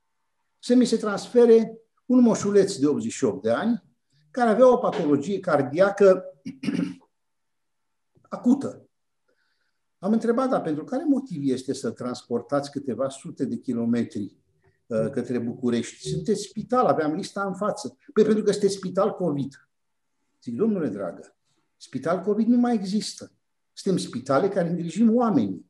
Să 0.60 0.76
mi 0.76 0.86
se 0.86 0.98
transfere 0.98 1.78
un 2.06 2.22
moșuleț 2.22 2.76
de 2.76 2.88
88 2.88 3.42
de 3.42 3.50
ani, 3.50 3.84
care 4.32 4.50
avea 4.50 4.72
o 4.72 4.78
patologie 4.78 5.40
cardiacă 5.40 6.24
acută. 8.38 8.90
Am 9.98 10.12
întrebat, 10.12 10.50
dar 10.50 10.62
pentru 10.62 10.84
care 10.84 11.04
motiv 11.08 11.52
este 11.52 11.74
să 11.74 11.92
transportați 11.92 12.72
câteva 12.72 13.10
sute 13.10 13.46
de 13.46 13.58
kilometri 13.58 14.38
uh, 14.88 15.10
către 15.10 15.40
București? 15.40 16.10
Sunteți 16.10 16.42
spital, 16.42 16.86
aveam 16.86 17.14
lista 17.14 17.46
în 17.46 17.54
față. 17.54 17.98
Păi 18.14 18.24
pentru 18.24 18.44
că 18.44 18.52
sunteți 18.52 18.76
spital 18.76 19.12
COVID. 19.12 19.67
Zic, 20.48 20.56
domnule 20.56 20.88
dragă, 20.88 21.36
spital 21.78 22.20
COVID 22.20 22.48
nu 22.48 22.58
mai 22.58 22.74
există. 22.74 23.32
Suntem 23.74 24.02
spitale 24.02 24.50
care 24.50 24.70
îngrijim 24.70 25.16
oamenii. 25.16 25.66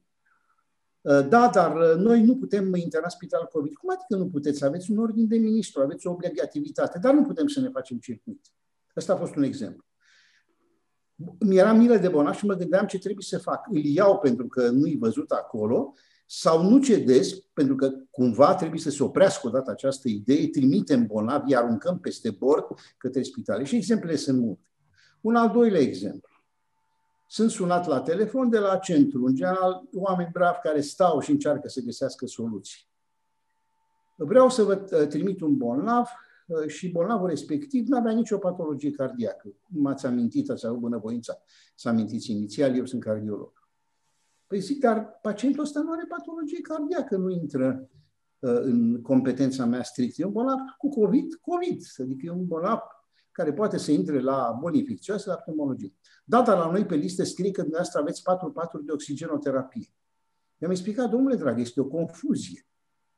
Uh, 1.02 1.28
da, 1.28 1.50
dar 1.54 1.76
uh, 1.76 1.96
noi 1.96 2.24
nu 2.24 2.38
putem 2.38 2.76
interna 2.76 3.08
spital 3.08 3.46
COVID. 3.52 3.74
Cum 3.74 3.90
adică 3.90 4.16
nu 4.24 4.30
puteți? 4.30 4.66
Aveți 4.66 4.92
un 4.92 4.98
ordin 4.98 5.28
de 5.28 5.38
ministru, 5.38 5.82
aveți 5.82 6.08
o 6.08 6.12
obligativitate, 6.12 7.00
dar 7.00 7.14
nu 7.14 7.22
putem 7.22 7.48
să 7.48 7.60
ne 7.60 7.70
facem 7.70 7.98
circuit. 7.98 8.52
Asta 8.96 9.14
a 9.14 9.18
fost 9.18 9.36
un 9.36 9.44
exemplu. 9.44 9.86
Mi-era 11.40 11.74
milă 11.74 11.98
de 11.98 12.08
bona 12.08 12.32
și 12.32 12.46
mă 12.46 12.54
gândeam 12.54 12.86
ce 12.86 13.00
trebuie 13.00 13.26
să 13.28 13.38
fac. 13.38 13.68
Îl 13.70 13.84
iau 13.84 14.18
pentru 14.18 14.48
că 14.48 14.70
nu-i 14.70 14.98
văzut 14.98 15.32
acolo 15.32 15.94
sau 16.26 16.70
nu 16.70 16.80
cedez, 16.80 17.34
pentru 17.34 17.76
că 17.76 17.92
cumva 18.12 18.56
trebuie 18.56 18.80
să 18.80 18.90
se 18.90 19.04
oprească 19.04 19.48
odată 19.48 19.72
această 19.72 20.08
idee, 20.08 20.48
trimitem 20.48 21.06
bolnavi, 21.06 21.56
aruncăm 21.56 22.00
peste 22.00 22.30
bord 22.30 22.66
către 22.98 23.22
spitale. 23.22 23.64
Și 23.64 23.76
exemplele 23.76 24.16
sunt 24.16 24.40
multe. 24.40 24.67
Un 25.28 25.36
al 25.36 25.52
doilea 25.52 25.80
exemplu. 25.80 26.30
Sunt 27.28 27.52
sunat 27.52 27.86
la 27.86 28.02
telefon 28.02 28.50
de 28.50 28.60
la 28.60 28.78
centru, 28.78 29.26
în 29.26 29.36
general, 29.36 29.84
oameni 29.94 30.30
bravi 30.32 30.60
care 30.64 30.82
stau 30.82 31.20
și 31.20 31.32
încearcă 31.32 31.68
să 31.68 31.82
găsească 31.82 32.26
soluții. 32.26 32.88
Vreau 34.16 34.50
să 34.50 34.64
vă 34.64 34.88
uh, 34.92 35.08
trimit 35.08 35.42
un 35.42 35.58
bolnav 35.58 36.08
uh, 36.48 36.68
și 36.68 36.92
bolnavul 36.92 37.28
respectiv 37.28 37.88
nu 37.88 37.98
avea 37.98 38.12
nicio 38.12 38.38
patologie 38.38 38.92
cardiacă. 38.92 39.48
M-ați 39.68 40.06
amintit, 40.06 40.50
ați 40.50 40.66
avut 40.66 40.80
bunăvoința 40.80 41.38
să 41.76 41.90
amintiți 41.90 42.32
inițial, 42.32 42.76
eu 42.76 42.86
sunt 42.86 43.04
cardiolog. 43.04 43.70
Păi 44.48 44.60
zic, 44.60 44.80
dar 44.80 45.20
pacientul 45.22 45.64
ăsta 45.64 45.80
nu 45.80 45.92
are 45.92 46.06
patologie 46.08 46.62
cardiacă, 46.62 47.18
nu 47.18 47.30
intră 47.30 47.90
uh, 48.40 48.60
în 48.62 49.02
competența 49.02 49.66
mea 49.66 49.84
strictă. 49.84 50.22
E 50.22 50.26
un 50.26 50.32
bolnav 50.32 50.60
cu 50.78 50.90
COVID, 50.90 51.34
COVID, 51.34 51.82
adică 51.98 52.26
e 52.26 52.30
un 52.30 52.46
bolnav 52.46 52.80
care 53.38 53.54
poate 53.54 53.78
să 53.78 53.92
intre 53.92 54.20
la 54.20 54.58
boli 54.60 54.80
infecțioase, 54.80 55.30
la 55.30 55.36
pneumologie. 55.36 55.94
Data 56.26 56.56
la 56.56 56.72
noi 56.72 56.86
pe 56.86 56.96
listă 56.96 57.24
scrie 57.24 57.52
că 57.52 57.62
dumneavoastră 57.62 58.00
aveți 58.00 58.22
4 58.22 58.52
paturi 58.52 58.86
de 58.86 58.92
oxigenoterapie. 58.92 59.94
I-am 60.58 60.72
explicat, 60.72 61.10
domnule 61.10 61.36
drag, 61.36 61.60
este 61.60 61.80
o 61.80 61.86
confuzie. 61.86 62.68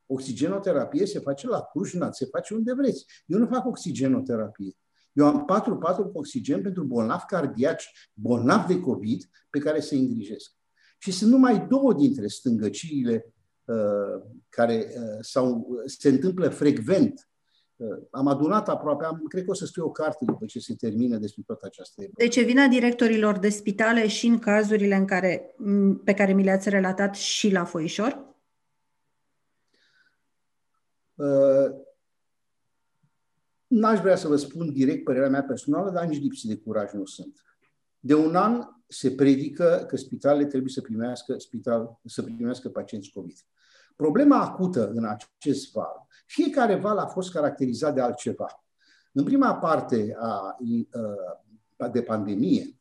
Oxigenoterapie 0.05 1.05
se 1.05 1.19
face 1.19 1.47
la 1.47 1.59
Cușnat, 1.59 2.15
se 2.15 2.25
face 2.25 2.53
unde 2.53 2.73
vreți. 2.73 3.05
Eu 3.25 3.39
nu 3.39 3.45
fac 3.45 3.65
oxigenoterapie. 3.65 4.77
Eu 5.13 5.25
am 5.25 5.45
patru 5.45 5.77
paturi 5.77 6.11
cu 6.11 6.17
oxigen 6.17 6.61
pentru 6.61 6.83
bolnavi 6.83 7.23
cardiaci, 7.27 8.09
bolnavi 8.13 8.73
de 8.73 8.79
COVID, 8.79 9.29
pe 9.49 9.59
care 9.59 9.79
se 9.79 9.95
îngrijesc. 9.95 10.51
Și 10.97 11.11
sunt 11.11 11.31
numai 11.31 11.67
două 11.67 11.93
dintre 11.93 12.27
stângăciile 12.27 13.33
uh, 13.65 14.23
care 14.49 14.85
uh, 14.95 15.17
sau, 15.21 15.67
se 15.85 16.09
întâmplă 16.09 16.49
frecvent 16.49 17.28
am 18.11 18.27
adunat 18.27 18.69
aproape, 18.69 19.05
am, 19.05 19.23
cred 19.27 19.43
că 19.43 19.49
o 19.51 19.53
să 19.53 19.65
scriu 19.65 19.85
o 19.85 19.91
carte 19.91 20.25
după 20.25 20.45
ce 20.45 20.59
se 20.59 20.75
termină 20.75 21.17
despre 21.17 21.43
toată 21.45 21.65
această 21.65 22.01
epocă. 22.01 22.23
Deci 22.23 22.45
vina 22.45 22.67
directorilor 22.67 23.37
de 23.37 23.49
spitale 23.49 24.07
și 24.07 24.27
în 24.27 24.39
cazurile 24.39 24.95
în 24.95 25.05
care, 25.05 25.55
pe 26.03 26.13
care 26.13 26.33
mi 26.33 26.43
le-ați 26.43 26.69
relatat 26.69 27.15
și 27.15 27.51
la 27.51 27.63
Foișor? 27.63 28.27
Uh, 31.15 31.71
n-aș 33.67 33.99
vrea 33.99 34.15
să 34.15 34.27
vă 34.27 34.35
spun 34.35 34.73
direct 34.73 35.03
părerea 35.03 35.29
mea 35.29 35.43
personală, 35.43 35.91
dar 35.91 36.05
nici 36.05 36.21
lipsi 36.21 36.47
de 36.47 36.57
curaj 36.57 36.91
nu 36.91 37.05
sunt. 37.05 37.43
De 37.99 38.13
un 38.13 38.35
an 38.35 38.63
se 38.87 39.11
predică 39.11 39.85
că 39.87 39.95
spitalele 39.95 40.45
trebuie 40.45 40.71
să 40.71 40.81
primească, 40.81 41.37
spital, 41.37 41.99
să 42.05 42.23
primească 42.23 42.69
pacienți 42.69 43.09
COVID. 43.09 43.37
Problema 44.01 44.41
acută 44.41 44.89
în 44.89 45.05
acest 45.05 45.71
val 45.71 46.07
fiecare 46.29 46.75
val 46.75 46.97
a 46.97 47.05
fost 47.05 47.31
caracterizat 47.31 47.93
de 47.93 48.01
altceva. 48.01 48.63
În 49.11 49.23
prima 49.23 49.55
parte 49.55 50.15
a, 50.19 50.57
de 51.91 52.01
pandemie 52.01 52.79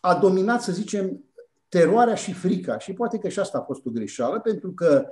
a 0.00 0.14
dominat, 0.14 0.62
să 0.62 0.72
zicem, 0.72 1.24
teroarea 1.68 2.14
și 2.14 2.32
frica. 2.32 2.78
Și 2.78 2.92
poate 2.92 3.18
că 3.18 3.28
și 3.28 3.38
asta 3.38 3.58
a 3.58 3.62
fost 3.62 3.86
o 3.86 3.90
greșeală, 3.90 4.40
pentru 4.40 4.72
că 4.72 5.08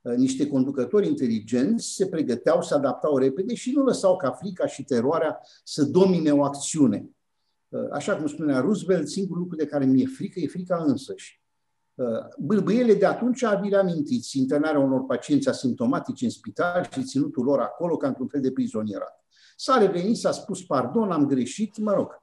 niște 0.00 0.46
conducători 0.46 1.06
inteligenți 1.06 1.94
se 1.94 2.06
pregăteau, 2.06 2.62
se 2.62 2.74
adaptau 2.74 3.16
repede 3.16 3.54
și 3.54 3.72
nu 3.72 3.82
lăsau 3.82 4.16
ca 4.16 4.30
frica 4.30 4.66
și 4.66 4.84
teroarea 4.84 5.40
să 5.64 5.84
domine 5.84 6.30
o 6.30 6.44
acțiune. 6.44 7.10
Așa 7.92 8.16
cum 8.16 8.26
spunea 8.26 8.60
Roosevelt, 8.60 9.08
singurul 9.08 9.42
lucru 9.42 9.56
de 9.56 9.66
care 9.66 9.84
mi-e 9.84 10.06
frică 10.06 10.40
e 10.40 10.46
frica 10.46 10.82
însăși. 10.86 11.42
Bâlbâiele 12.38 12.94
de 12.94 13.06
atunci 13.06 13.44
vi 13.60 13.68
le 13.68 13.76
amintiți, 13.76 14.38
internarea 14.38 14.80
unor 14.80 15.04
pacienți 15.04 15.48
asimptomatici 15.48 16.22
în 16.22 16.30
spital 16.30 16.88
și 16.92 17.02
ținutul 17.02 17.44
lor 17.44 17.60
acolo 17.60 17.96
ca 17.96 18.06
într-un 18.06 18.28
fel 18.28 18.40
de 18.40 18.52
prizonierat. 18.52 19.24
S-a 19.56 19.78
revenit, 19.78 20.16
s-a 20.16 20.32
spus 20.32 20.64
pardon, 20.64 21.10
am 21.10 21.26
greșit, 21.26 21.78
mă 21.78 21.92
rog, 21.92 22.22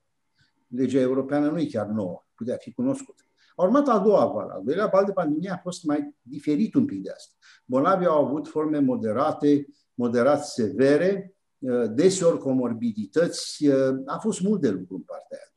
legea 0.67 1.00
europeană 1.00 1.50
nu 1.50 1.60
e 1.60 1.65
chiar 1.65 1.88
nouă, 1.88 2.24
putea 2.36 2.55
fi 2.55 2.74
cunoscută. 2.74 3.24
A 3.55 3.63
urmat 3.63 3.88
a 3.88 4.00
doua 4.00 4.25
val. 4.25 4.50
Al 4.50 4.62
doilea 4.63 4.86
val 4.86 5.05
de 5.05 5.12
pandemie 5.12 5.50
a 5.50 5.58
fost 5.58 5.84
mai 5.84 6.15
diferit 6.22 6.74
un 6.74 6.86
pic 6.86 7.03
de 7.03 7.10
asta. 7.10 7.34
Bolnavii 7.65 8.08
au 8.08 8.25
avut 8.25 8.48
forme 8.48 8.79
moderate, 8.79 9.67
moderat 9.94 10.46
severe, 10.46 11.36
deseori 11.89 12.38
comorbidități. 12.38 13.67
A 14.05 14.17
fost 14.17 14.41
mult 14.41 14.62
de 14.62 14.70
lucru 14.70 14.96
în 14.96 15.01
partea 15.01 15.38
aia. 15.38 15.54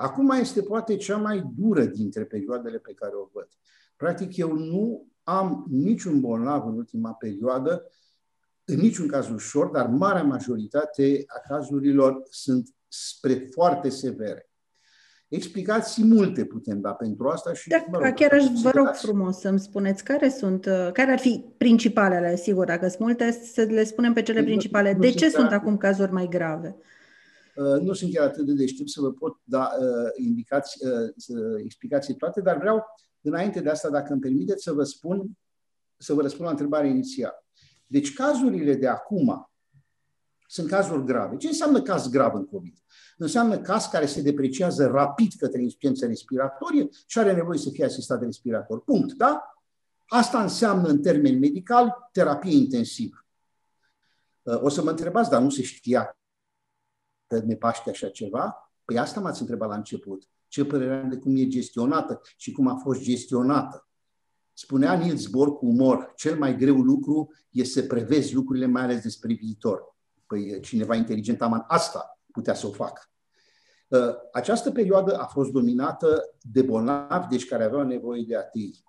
Acum 0.00 0.30
este 0.30 0.62
poate 0.62 0.96
cea 0.96 1.16
mai 1.16 1.52
dură 1.56 1.84
dintre 1.84 2.24
perioadele 2.24 2.78
pe 2.78 2.92
care 2.94 3.12
o 3.14 3.28
văd. 3.32 3.48
Practic, 3.96 4.36
eu 4.36 4.52
nu 4.52 5.06
am 5.22 5.64
niciun 5.70 6.20
bolnav 6.20 6.66
în 6.66 6.76
ultima 6.76 7.12
perioadă, 7.12 7.90
în 8.64 8.76
niciun 8.76 9.08
caz 9.08 9.28
ușor, 9.28 9.66
dar 9.66 9.86
marea 9.86 10.22
majoritate 10.22 11.24
a 11.26 11.48
cazurilor 11.48 12.22
sunt 12.30 12.68
spre 12.88 13.48
foarte 13.50 13.88
severe. 13.88 14.50
Explicații 15.28 16.04
multe 16.04 16.44
putem 16.44 16.80
da 16.80 16.92
pentru 16.92 17.28
asta 17.28 17.52
și... 17.52 17.68
Da, 17.68 17.84
mă 17.90 17.98
rog, 17.98 18.14
chiar 18.14 18.32
aș 18.32 18.44
vă 18.62 18.70
rog 18.70 18.88
frumos 18.92 19.38
să-mi 19.38 19.60
spuneți 19.60 20.04
care 20.04 20.28
sunt, 20.28 20.66
uh, 20.66 20.90
care 20.92 21.10
ar 21.10 21.18
fi 21.18 21.44
principalele, 21.56 22.36
sigur, 22.36 22.64
dacă 22.64 22.88
sunt 22.88 23.00
multe, 23.00 23.30
să 23.30 23.62
le 23.62 23.84
spunem 23.84 24.12
pe 24.12 24.22
cele 24.22 24.42
principale. 24.42 24.92
De 24.92 25.10
ce 25.10 25.28
sunt 25.28 25.52
acum 25.52 25.76
cazuri 25.76 26.12
mai 26.12 26.28
grave? 26.30 26.76
Uh, 27.58 27.80
nu 27.80 27.92
sunt 27.92 28.14
chiar 28.14 28.26
atât 28.26 28.46
de 28.46 28.52
deștept 28.52 28.88
să 28.88 29.00
vă 29.00 29.12
pot 29.12 29.36
da 29.44 29.70
uh, 29.80 30.10
indicați, 30.14 30.86
uh, 30.86 31.62
explicații 31.64 32.14
toate, 32.14 32.40
dar 32.40 32.58
vreau, 32.58 32.84
înainte 33.20 33.60
de 33.60 33.68
asta, 33.68 33.90
dacă 33.90 34.12
îmi 34.12 34.20
permiteți, 34.20 34.62
să 34.62 34.72
vă 34.72 34.84
spun, 34.84 35.30
să 35.96 36.14
vă 36.14 36.22
răspund 36.22 36.44
la 36.44 36.50
întrebarea 36.50 36.90
inițială. 36.90 37.46
Deci 37.86 38.12
cazurile 38.12 38.74
de 38.74 38.88
acum 38.88 39.50
sunt 40.46 40.68
cazuri 40.68 41.04
grave. 41.04 41.36
Ce 41.36 41.46
înseamnă 41.46 41.82
caz 41.82 42.08
grav 42.10 42.34
în 42.34 42.46
COVID? 42.46 42.74
Înseamnă 43.16 43.58
caz 43.58 43.86
care 43.86 44.06
se 44.06 44.22
depreciază 44.22 44.86
rapid 44.86 45.32
către 45.38 45.62
insuficiență 45.62 46.06
respiratorie 46.06 46.88
și 47.06 47.18
are 47.18 47.34
nevoie 47.34 47.58
să 47.58 47.70
fie 47.70 47.84
asistat 47.84 48.18
de 48.18 48.24
respirator. 48.24 48.82
Punct, 48.82 49.12
da? 49.12 49.54
Asta 50.06 50.42
înseamnă, 50.42 50.88
în 50.88 51.02
termeni 51.02 51.38
medicali, 51.38 51.90
terapie 52.12 52.56
intensivă. 52.56 53.26
O 54.42 54.68
să 54.68 54.82
mă 54.82 54.90
întrebați, 54.90 55.30
dar 55.30 55.42
nu 55.42 55.50
se 55.50 55.62
știa 55.62 56.04
că 56.04 56.17
ne 57.36 57.54
paște 57.54 57.90
așa 57.90 58.08
ceva? 58.08 58.72
Păi 58.84 58.98
asta 58.98 59.20
m-ați 59.20 59.40
întrebat 59.40 59.68
la 59.68 59.76
început. 59.76 60.28
Ce 60.48 60.64
părere 60.64 60.94
am 60.94 61.08
de 61.08 61.16
cum 61.16 61.36
e 61.36 61.46
gestionată 61.46 62.20
și 62.36 62.52
cum 62.52 62.66
a 62.66 62.76
fost 62.76 63.00
gestionată? 63.00 63.88
Spunea 64.52 64.92
Niels 64.92 65.26
Bohr 65.26 65.56
cu 65.56 65.66
umor, 65.66 66.12
cel 66.16 66.38
mai 66.38 66.56
greu 66.56 66.76
lucru 66.76 67.32
este 67.50 67.80
să 67.80 67.86
prevezi 67.86 68.34
lucrurile, 68.34 68.66
mai 68.66 68.82
ales 68.82 69.02
despre 69.02 69.34
viitor. 69.34 69.96
Păi 70.26 70.60
cineva 70.60 70.94
inteligent 70.94 71.42
aman 71.42 71.64
asta 71.66 72.20
putea 72.32 72.54
să 72.54 72.66
o 72.66 72.70
facă. 72.70 73.02
Ă, 73.92 74.16
această 74.32 74.70
perioadă 74.70 75.18
a 75.18 75.26
fost 75.26 75.50
dominată 75.50 76.34
de 76.40 76.62
bolnavi, 76.62 77.28
deci 77.28 77.48
care 77.48 77.64
aveau 77.64 77.82
nevoie 77.82 78.24
de 78.26 78.36
ATI. 78.36 78.82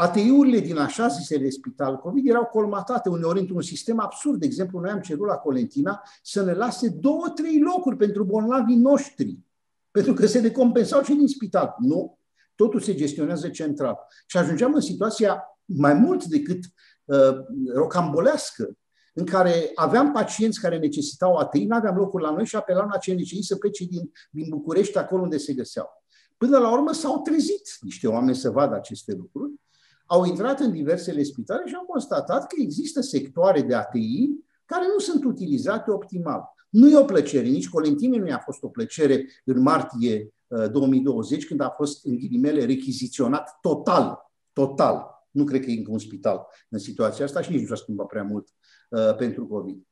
ATI-urile 0.00 0.58
din 0.58 0.76
așa 0.76 1.06
zisele 1.06 1.50
spital 1.50 1.96
COVID 1.96 2.28
erau 2.28 2.44
colmatate 2.44 3.08
uneori 3.08 3.40
într-un 3.40 3.62
sistem 3.62 4.00
absurd. 4.00 4.40
De 4.40 4.46
exemplu, 4.46 4.80
noi 4.80 4.90
am 4.90 5.00
cerut 5.00 5.26
la 5.26 5.34
Colentina 5.34 6.02
să 6.22 6.44
ne 6.44 6.52
lase 6.52 6.88
două, 6.88 7.28
trei 7.28 7.60
locuri 7.60 7.96
pentru 7.96 8.24
bolnavii 8.24 8.76
noștri, 8.76 9.38
pentru 9.90 10.14
că 10.14 10.26
se 10.26 10.40
decompensau 10.40 11.02
și 11.02 11.14
din 11.14 11.28
spital. 11.28 11.74
Nu, 11.78 12.18
totul 12.54 12.80
se 12.80 12.94
gestionează 12.94 13.48
central. 13.48 13.98
Și 14.26 14.36
ajungeam 14.36 14.74
în 14.74 14.80
situația 14.80 15.42
mai 15.64 15.94
mult 15.94 16.24
decât 16.24 16.64
uh, 17.04 17.36
rocambolească 17.74 18.78
în 19.14 19.24
care 19.24 19.70
aveam 19.74 20.12
pacienți 20.12 20.60
care 20.60 20.78
necesitau 20.78 21.36
ATI, 21.36 21.64
nu 21.64 21.76
aveam 21.76 21.96
locuri 21.96 22.22
la 22.22 22.30
noi 22.30 22.46
și 22.46 22.56
apelam 22.56 22.88
la 22.92 22.98
CNCI 22.98 23.42
să 23.42 23.56
plece 23.56 23.84
din, 23.84 24.12
din 24.30 24.46
București 24.48 24.98
acolo 24.98 25.22
unde 25.22 25.36
se 25.36 25.52
găseau. 25.52 25.88
Până 26.36 26.58
la 26.58 26.72
urmă 26.72 26.92
s-au 26.92 27.20
trezit 27.20 27.76
niște 27.80 28.08
oameni 28.08 28.36
să 28.36 28.50
vadă 28.50 28.74
aceste 28.74 29.12
lucruri, 29.12 29.52
au 30.12 30.24
intrat 30.24 30.60
în 30.60 30.72
diversele 30.72 31.22
spitale 31.22 31.62
și 31.66 31.74
au 31.74 31.84
constatat 31.84 32.46
că 32.46 32.54
există 32.58 33.00
sectoare 33.00 33.62
de 33.62 33.74
ATI 33.74 34.28
care 34.64 34.84
nu 34.92 34.98
sunt 34.98 35.24
utilizate 35.24 35.90
optimal. 35.90 36.42
Nu 36.68 36.88
e 36.88 36.98
o 36.98 37.04
plăcere, 37.04 37.46
nici 37.46 37.68
Colentine 37.68 38.18
nu 38.18 38.26
i-a 38.26 38.38
fost 38.38 38.62
o 38.62 38.68
plăcere 38.68 39.26
în 39.44 39.62
martie 39.62 40.34
2020, 40.72 41.42
uh, 41.42 41.48
când 41.48 41.60
a 41.60 41.68
fost, 41.68 42.06
în 42.06 42.16
ghilimele, 42.16 42.64
rechiziționat 42.64 43.58
total, 43.60 44.18
total. 44.52 45.06
Nu 45.30 45.44
cred 45.44 45.64
că 45.64 45.70
e 45.70 45.78
încă 45.78 45.90
un 45.90 45.98
spital 45.98 46.46
în 46.68 46.78
situația 46.78 47.24
asta 47.24 47.40
și 47.40 47.50
nici 47.50 47.60
nu 47.60 47.66
s-a 47.66 47.74
schimbat 47.74 48.06
prea 48.06 48.22
mult 48.22 48.48
uh, 48.88 49.16
pentru 49.16 49.46
COVID. 49.46 49.82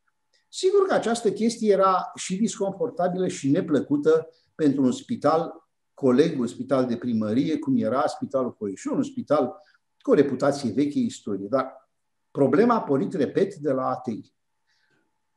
Sigur 0.49 0.87
că 0.87 0.95
această 0.95 1.33
chestie 1.33 1.73
era 1.73 2.11
și 2.15 2.37
disconfortabilă 2.37 3.29
și 3.29 3.51
neplăcută 3.51 4.29
pentru 4.55 4.83
un 4.83 4.93
spital, 4.93 5.53
colegul 5.95 6.47
spital 6.47 6.87
de 6.87 6.97
primărie, 6.97 7.59
cum 7.59 7.77
era 7.77 8.07
Spitalul 8.07 8.55
Coișor, 8.55 8.97
un 8.97 9.03
spital 9.03 9.57
cu 10.01 10.11
o 10.11 10.15
reputație 10.15 10.73
veche 10.73 10.99
istorie. 10.99 11.47
Dar 11.51 11.91
problema 12.31 12.75
a 12.75 12.83
pornit, 12.83 13.13
repet, 13.13 13.55
de 13.55 13.73
la 13.73 13.89
ATI. 13.89 14.35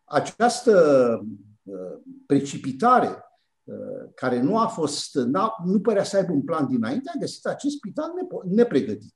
Această 0.04 0.74
uh, 1.64 2.00
precipitare 2.26 3.24
uh, 3.64 4.10
care 4.16 4.42
nu 4.42 4.58
a 4.58 4.68
fost, 4.68 5.16
nu 5.66 5.82
părea 5.82 6.04
să 6.04 6.18
aibă 6.18 6.32
un 6.32 6.44
plan 6.44 6.68
dinainte, 6.68 7.12
a 7.16 7.20
găsit 7.20 7.46
acest 7.46 7.76
spital 7.76 8.12
nepregătit. 8.46 9.14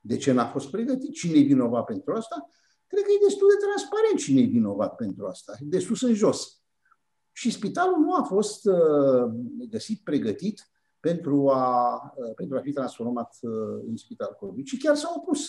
De 0.00 0.16
ce 0.16 0.32
n-a 0.32 0.46
fost 0.46 0.70
pregătit? 0.70 1.12
Cine 1.12 1.38
e 1.38 1.42
vinovat 1.42 1.84
pentru 1.84 2.12
asta? 2.12 2.48
Cred 2.86 3.04
că 3.04 3.10
e 3.10 3.24
destul 3.26 3.48
de 3.48 3.64
transparent 3.66 4.18
cine 4.18 4.40
e 4.40 4.44
vinovat 4.44 4.94
pentru 4.94 5.26
asta, 5.26 5.54
de 5.60 5.78
sus 5.78 6.02
în 6.02 6.14
jos. 6.14 6.62
Și 7.32 7.50
spitalul 7.50 7.98
nu 7.98 8.14
a 8.14 8.22
fost 8.22 8.66
uh, 8.66 9.32
găsit 9.70 10.00
pregătit 10.04 10.71
pentru 11.02 11.48
a, 11.48 11.96
uh, 12.16 12.34
pentru 12.34 12.56
a 12.56 12.60
fi 12.60 12.72
transformat 12.72 13.36
uh, 13.40 13.50
în 13.88 13.96
spital 13.96 14.36
COVID, 14.38 14.64
ci 14.64 14.82
chiar 14.82 14.96
s-a 14.96 15.12
opus 15.16 15.40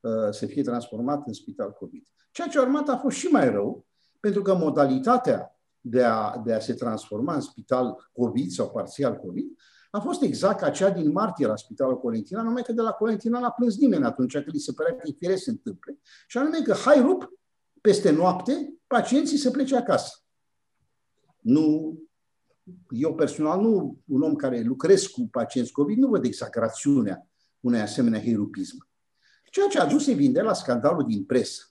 uh, 0.00 0.30
să 0.30 0.46
fie 0.46 0.62
transformat 0.62 1.26
în 1.26 1.32
spital 1.32 1.70
COVID. 1.72 2.06
Ceea 2.30 2.48
ce 2.48 2.58
a 2.58 2.62
urmat 2.62 2.88
a 2.88 2.96
fost 2.96 3.16
și 3.16 3.26
mai 3.26 3.50
rău, 3.50 3.86
pentru 4.20 4.42
că 4.42 4.54
modalitatea 4.54 5.60
de 5.80 6.04
a, 6.04 6.42
de 6.44 6.52
a 6.52 6.60
se 6.60 6.74
transforma 6.74 7.34
în 7.34 7.40
spital 7.40 8.10
COVID 8.12 8.50
sau 8.50 8.70
parțial 8.70 9.16
COVID 9.16 9.46
a 9.90 10.00
fost 10.00 10.22
exact 10.22 10.60
ca 10.60 10.70
cea 10.70 10.90
din 10.90 11.12
martie 11.12 11.46
la 11.46 11.56
Spitalul 11.56 11.98
Colentina, 11.98 12.42
numai 12.42 12.62
că 12.62 12.72
de 12.72 12.80
la 12.80 12.90
Colentina 12.90 13.38
n-a 13.38 13.50
plâns 13.50 13.76
nimeni 13.76 14.04
atunci, 14.04 14.32
că 14.32 14.44
li 14.46 14.58
se 14.58 14.72
părea 14.72 14.96
că 14.96 15.00
e 15.04 15.16
firesc 15.18 15.42
se 15.42 15.50
întâmple, 15.50 15.98
și 16.26 16.38
anume 16.38 16.62
că, 16.62 16.72
hai 16.72 17.00
rup, 17.00 17.32
peste 17.80 18.10
noapte, 18.10 18.74
pacienții 18.86 19.36
să 19.36 19.50
plece 19.50 19.76
acasă. 19.76 20.12
Nu 21.38 21.98
eu 22.90 23.14
personal, 23.14 23.60
nu 23.60 23.98
un 24.06 24.22
om 24.22 24.34
care 24.34 24.60
lucrez 24.60 25.06
cu 25.06 25.28
pacienți 25.30 25.72
COVID, 25.72 25.98
nu 25.98 26.08
văd 26.08 26.24
exact 26.24 26.54
rațiunea 26.54 27.26
unei 27.60 27.80
asemenea 27.80 28.20
hirupism. 28.20 28.88
Ceea 29.50 29.66
ce 29.66 29.78
a 29.78 29.86
dus, 29.86 30.06
evident, 30.06 30.46
la 30.46 30.52
scandalul 30.52 31.04
din 31.08 31.24
presă. 31.24 31.62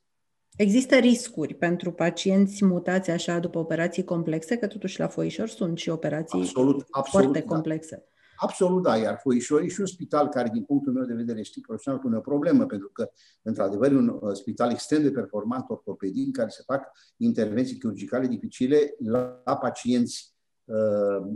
Există 0.58 0.96
riscuri 0.96 1.54
pentru 1.54 1.92
pacienți 1.92 2.66
mutați 2.66 3.10
așa 3.10 3.40
după 3.40 3.60
operații 3.60 4.04
complexe, 4.04 4.58
că 4.58 4.68
totuși 4.68 5.00
la 5.00 5.08
foișor 5.08 5.48
sunt 5.48 5.78
și 5.78 5.90
operații 5.90 6.40
absolut, 6.40 6.86
absolut, 6.90 7.26
foarte 7.26 7.40
da. 7.40 7.54
complexe. 7.54 8.04
Absolut, 8.42 8.84
da. 8.84 8.98
Iar 8.98 9.20
Foișor 9.22 9.62
e 9.62 9.68
și 9.68 9.80
un 9.80 9.86
spital 9.86 10.28
care, 10.28 10.50
din 10.54 10.64
punctul 10.64 10.94
meu 10.94 11.06
de 11.06 11.14
vedere, 11.14 11.42
știi, 11.42 11.62
profesional, 11.62 12.00
pune 12.00 12.18
o 12.18 12.20
problemă, 12.20 12.66
pentru 12.66 12.90
că, 12.94 13.12
într-adevăr, 13.42 13.92
e 13.92 13.96
un 13.96 14.08
uh, 14.08 14.34
spital 14.34 14.72
extrem 14.72 15.02
de 15.02 15.12
performant 15.12 15.70
ortopedii 15.70 16.26
în 16.26 16.32
care 16.32 16.50
se 16.50 16.64
fac 16.66 16.92
intervenții 17.18 17.78
chirurgicale 17.78 18.28
dificile 18.28 18.96
la, 19.00 19.42
la 19.46 19.58
pacienți 19.58 20.34
uh, 20.34 20.39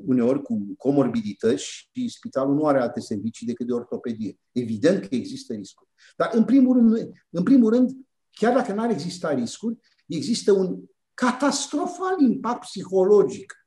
uneori 0.05 0.41
cu 0.41 0.73
comorbidități 0.77 1.63
și 1.63 2.09
spitalul 2.09 2.55
nu 2.55 2.65
are 2.65 2.81
alte 2.81 2.99
servicii 2.99 3.47
decât 3.47 3.65
de 3.65 3.73
ortopedie. 3.73 4.39
Evident 4.51 5.05
că 5.05 5.15
există 5.15 5.53
riscuri. 5.53 5.89
Dar, 6.17 6.29
în 6.33 6.43
primul 6.43 6.75
rând, 6.75 7.11
în 7.29 7.43
primul 7.43 7.71
rând 7.73 7.91
chiar 8.31 8.53
dacă 8.55 8.73
n-ar 8.73 8.89
exista 8.89 9.33
riscuri, 9.33 9.77
există 10.07 10.51
un 10.51 10.79
catastrofal 11.13 12.19
impact 12.19 12.59
psihologic 12.59 13.57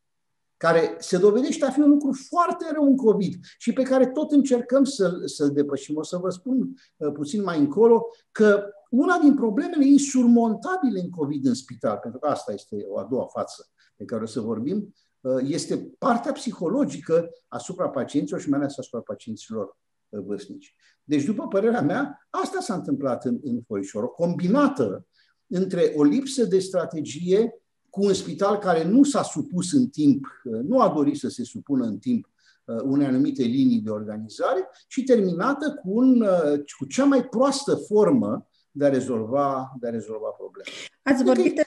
care 0.57 0.97
se 0.99 1.19
dovedește 1.19 1.65
a 1.65 1.71
fi 1.71 1.81
un 1.81 1.91
lucru 1.91 2.13
foarte 2.29 2.67
rău 2.73 2.85
în 2.85 2.97
COVID 2.97 3.35
și 3.59 3.73
pe 3.73 3.83
care 3.83 4.07
tot 4.07 4.33
încercăm 4.33 4.85
să-l, 4.85 5.29
să 5.29 5.47
depășim. 5.47 5.97
O 5.97 6.03
să 6.03 6.17
vă 6.17 6.31
spun 6.31 6.75
uh, 6.97 7.13
puțin 7.13 7.43
mai 7.43 7.59
încolo 7.59 8.07
că 8.33 8.65
una 8.91 9.19
din 9.19 9.35
problemele 9.35 9.87
insurmontabile 9.87 11.01
în 11.01 11.11
COVID 11.11 11.47
în 11.47 11.55
spital, 11.55 11.99
pentru 12.03 12.19
că 12.19 12.29
asta 12.29 12.53
este 12.53 12.85
o 12.89 12.99
a 12.99 13.07
doua 13.11 13.27
față 13.27 13.69
pe 13.97 14.05
care 14.05 14.23
o 14.23 14.27
să 14.27 14.41
vorbim, 14.41 14.77
uh, 14.77 15.06
este 15.47 15.95
partea 15.99 16.33
psihologică 16.33 17.31
asupra 17.49 17.89
pacienților 17.89 18.41
și 18.41 18.49
mai 18.49 18.59
ales 18.59 18.79
asupra 18.79 19.01
pacienților 19.01 19.77
uh, 20.09 20.21
vârstnici. 20.27 20.75
Deci, 21.05 21.25
după 21.25 21.49
părerea 21.49 21.81
mea, 21.81 22.27
asta 22.31 22.61
s-a 22.61 22.75
întâmplat 22.75 23.25
în, 23.25 23.39
în 23.43 23.63
Foișor, 23.67 24.03
o 24.03 24.09
combinată 24.09 25.07
între 25.47 25.93
o 25.97 26.03
lipsă 26.03 26.45
de 26.45 26.59
strategie 26.59 27.61
cu 27.91 28.05
un 28.05 28.13
spital 28.13 28.59
care 28.59 28.85
nu 28.85 29.05
s-a 29.05 29.23
supus 29.23 29.73
în 29.73 29.87
timp, 29.87 30.27
nu 30.63 30.81
a 30.81 30.89
dorit 30.89 31.17
să 31.17 31.29
se 31.29 31.45
supună 31.45 31.85
în 31.85 31.99
timp 31.99 32.29
uh, 32.65 32.81
unei 32.83 33.07
anumite 33.07 33.43
linii 33.43 33.81
de 33.81 33.91
organizare 33.91 34.69
și 34.87 35.03
terminată 35.03 35.75
cu, 35.83 35.91
un, 35.91 36.21
uh, 36.21 36.59
cu 36.79 36.85
cea 36.85 37.05
mai 37.05 37.25
proastă 37.25 37.75
formă 37.75 38.49
de 38.71 38.85
a 38.85 38.89
rezolva, 38.89 39.73
de 39.81 39.87
a 39.87 39.91
rezolva 39.91 40.29
problema. 40.29 40.69
Ați 41.03 41.25
vorbit, 41.25 41.55
de, 41.55 41.63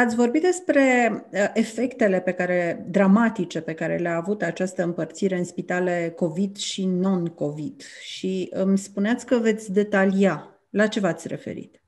ați 0.00 0.14
vorbit 0.14 0.42
despre 0.42 1.10
uh, 1.32 1.50
efectele 1.54 2.20
pe 2.20 2.32
care, 2.32 2.86
dramatice 2.90 3.60
pe 3.60 3.74
care 3.74 3.98
le-a 3.98 4.16
avut 4.16 4.42
această 4.42 4.82
împărțire 4.82 5.38
în 5.38 5.44
spitale 5.44 6.12
COVID 6.16 6.56
și 6.56 6.86
non-COVID 6.86 7.82
și 8.02 8.48
îmi 8.52 8.78
spuneați 8.78 9.26
că 9.26 9.38
veți 9.38 9.72
detalia. 9.72 10.60
La 10.70 10.86
ce 10.86 11.00
v-ați 11.00 11.28
referit? 11.28 11.82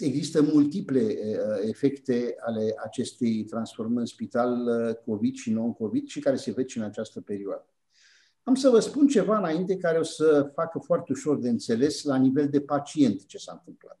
Există 0.00 0.42
multiple 0.42 1.16
efecte 1.68 2.34
ale 2.38 2.74
acestei 2.84 3.44
transformări 3.44 4.00
în 4.00 4.06
spital 4.06 4.68
COVID 5.04 5.34
și 5.34 5.50
non-COVID 5.50 6.06
și 6.06 6.20
care 6.20 6.36
se 6.36 6.52
văd 6.52 6.66
și 6.66 6.78
în 6.78 6.84
această 6.84 7.20
perioadă. 7.20 7.66
Am 8.42 8.54
să 8.54 8.68
vă 8.68 8.80
spun 8.80 9.06
ceva 9.06 9.38
înainte 9.38 9.76
care 9.76 9.98
o 9.98 10.02
să 10.02 10.50
facă 10.54 10.78
foarte 10.78 11.12
ușor 11.12 11.38
de 11.38 11.48
înțeles 11.48 12.02
la 12.02 12.16
nivel 12.16 12.48
de 12.48 12.60
pacient 12.60 13.26
ce 13.26 13.38
s-a 13.38 13.52
întâmplat. 13.52 14.00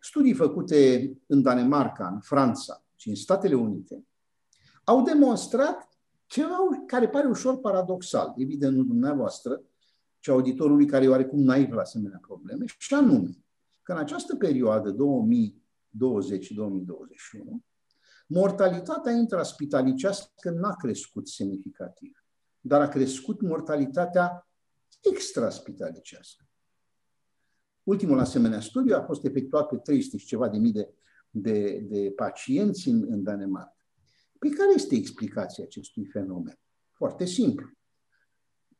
Studii 0.00 0.34
făcute 0.34 1.12
în 1.26 1.42
Danemarca, 1.42 2.08
în 2.08 2.20
Franța 2.20 2.84
și 2.94 3.08
în 3.08 3.14
Statele 3.14 3.54
Unite 3.54 4.06
au 4.84 5.02
demonstrat 5.02 5.88
ceva 6.26 6.56
care 6.86 7.08
pare 7.08 7.26
ușor 7.26 7.60
paradoxal, 7.60 8.34
evident 8.36 8.76
nu 8.76 8.82
dumneavoastră, 8.82 9.62
ci 10.20 10.28
auditorului 10.28 10.86
care 10.86 11.04
e 11.04 11.08
oarecum 11.08 11.40
naiv 11.40 11.72
la 11.72 11.80
asemenea 11.80 12.18
probleme, 12.20 12.64
și 12.78 12.94
anume, 12.94 13.30
că 13.82 13.92
în 13.92 13.98
această 13.98 14.36
perioadă 14.36 14.94
2020-2021, 14.94 14.96
mortalitatea 18.26 19.12
intraspitalicească 19.12 20.50
n-a 20.50 20.74
crescut 20.74 21.28
semnificativ, 21.28 22.24
dar 22.60 22.80
a 22.80 22.88
crescut 22.88 23.40
mortalitatea 23.40 24.48
extraspitalicească. 25.00 26.47
Ultimul 27.88 28.18
asemenea 28.18 28.60
studiu 28.60 28.96
a 28.96 29.02
fost 29.02 29.24
efectuat 29.24 29.68
pe 29.68 29.76
300 29.76 30.16
și 30.16 30.26
ceva 30.26 30.48
de 30.48 30.58
mii 30.58 30.72
de, 30.72 30.94
de, 31.30 31.86
de 31.90 32.12
pacienți 32.16 32.88
în, 32.88 33.06
în 33.08 33.22
Danemarca. 33.22 33.76
Păi 34.38 34.50
care 34.50 34.72
este 34.74 34.94
explicația 34.94 35.64
acestui 35.64 36.04
fenomen? 36.04 36.58
Foarte 36.92 37.24
simplu. 37.24 37.70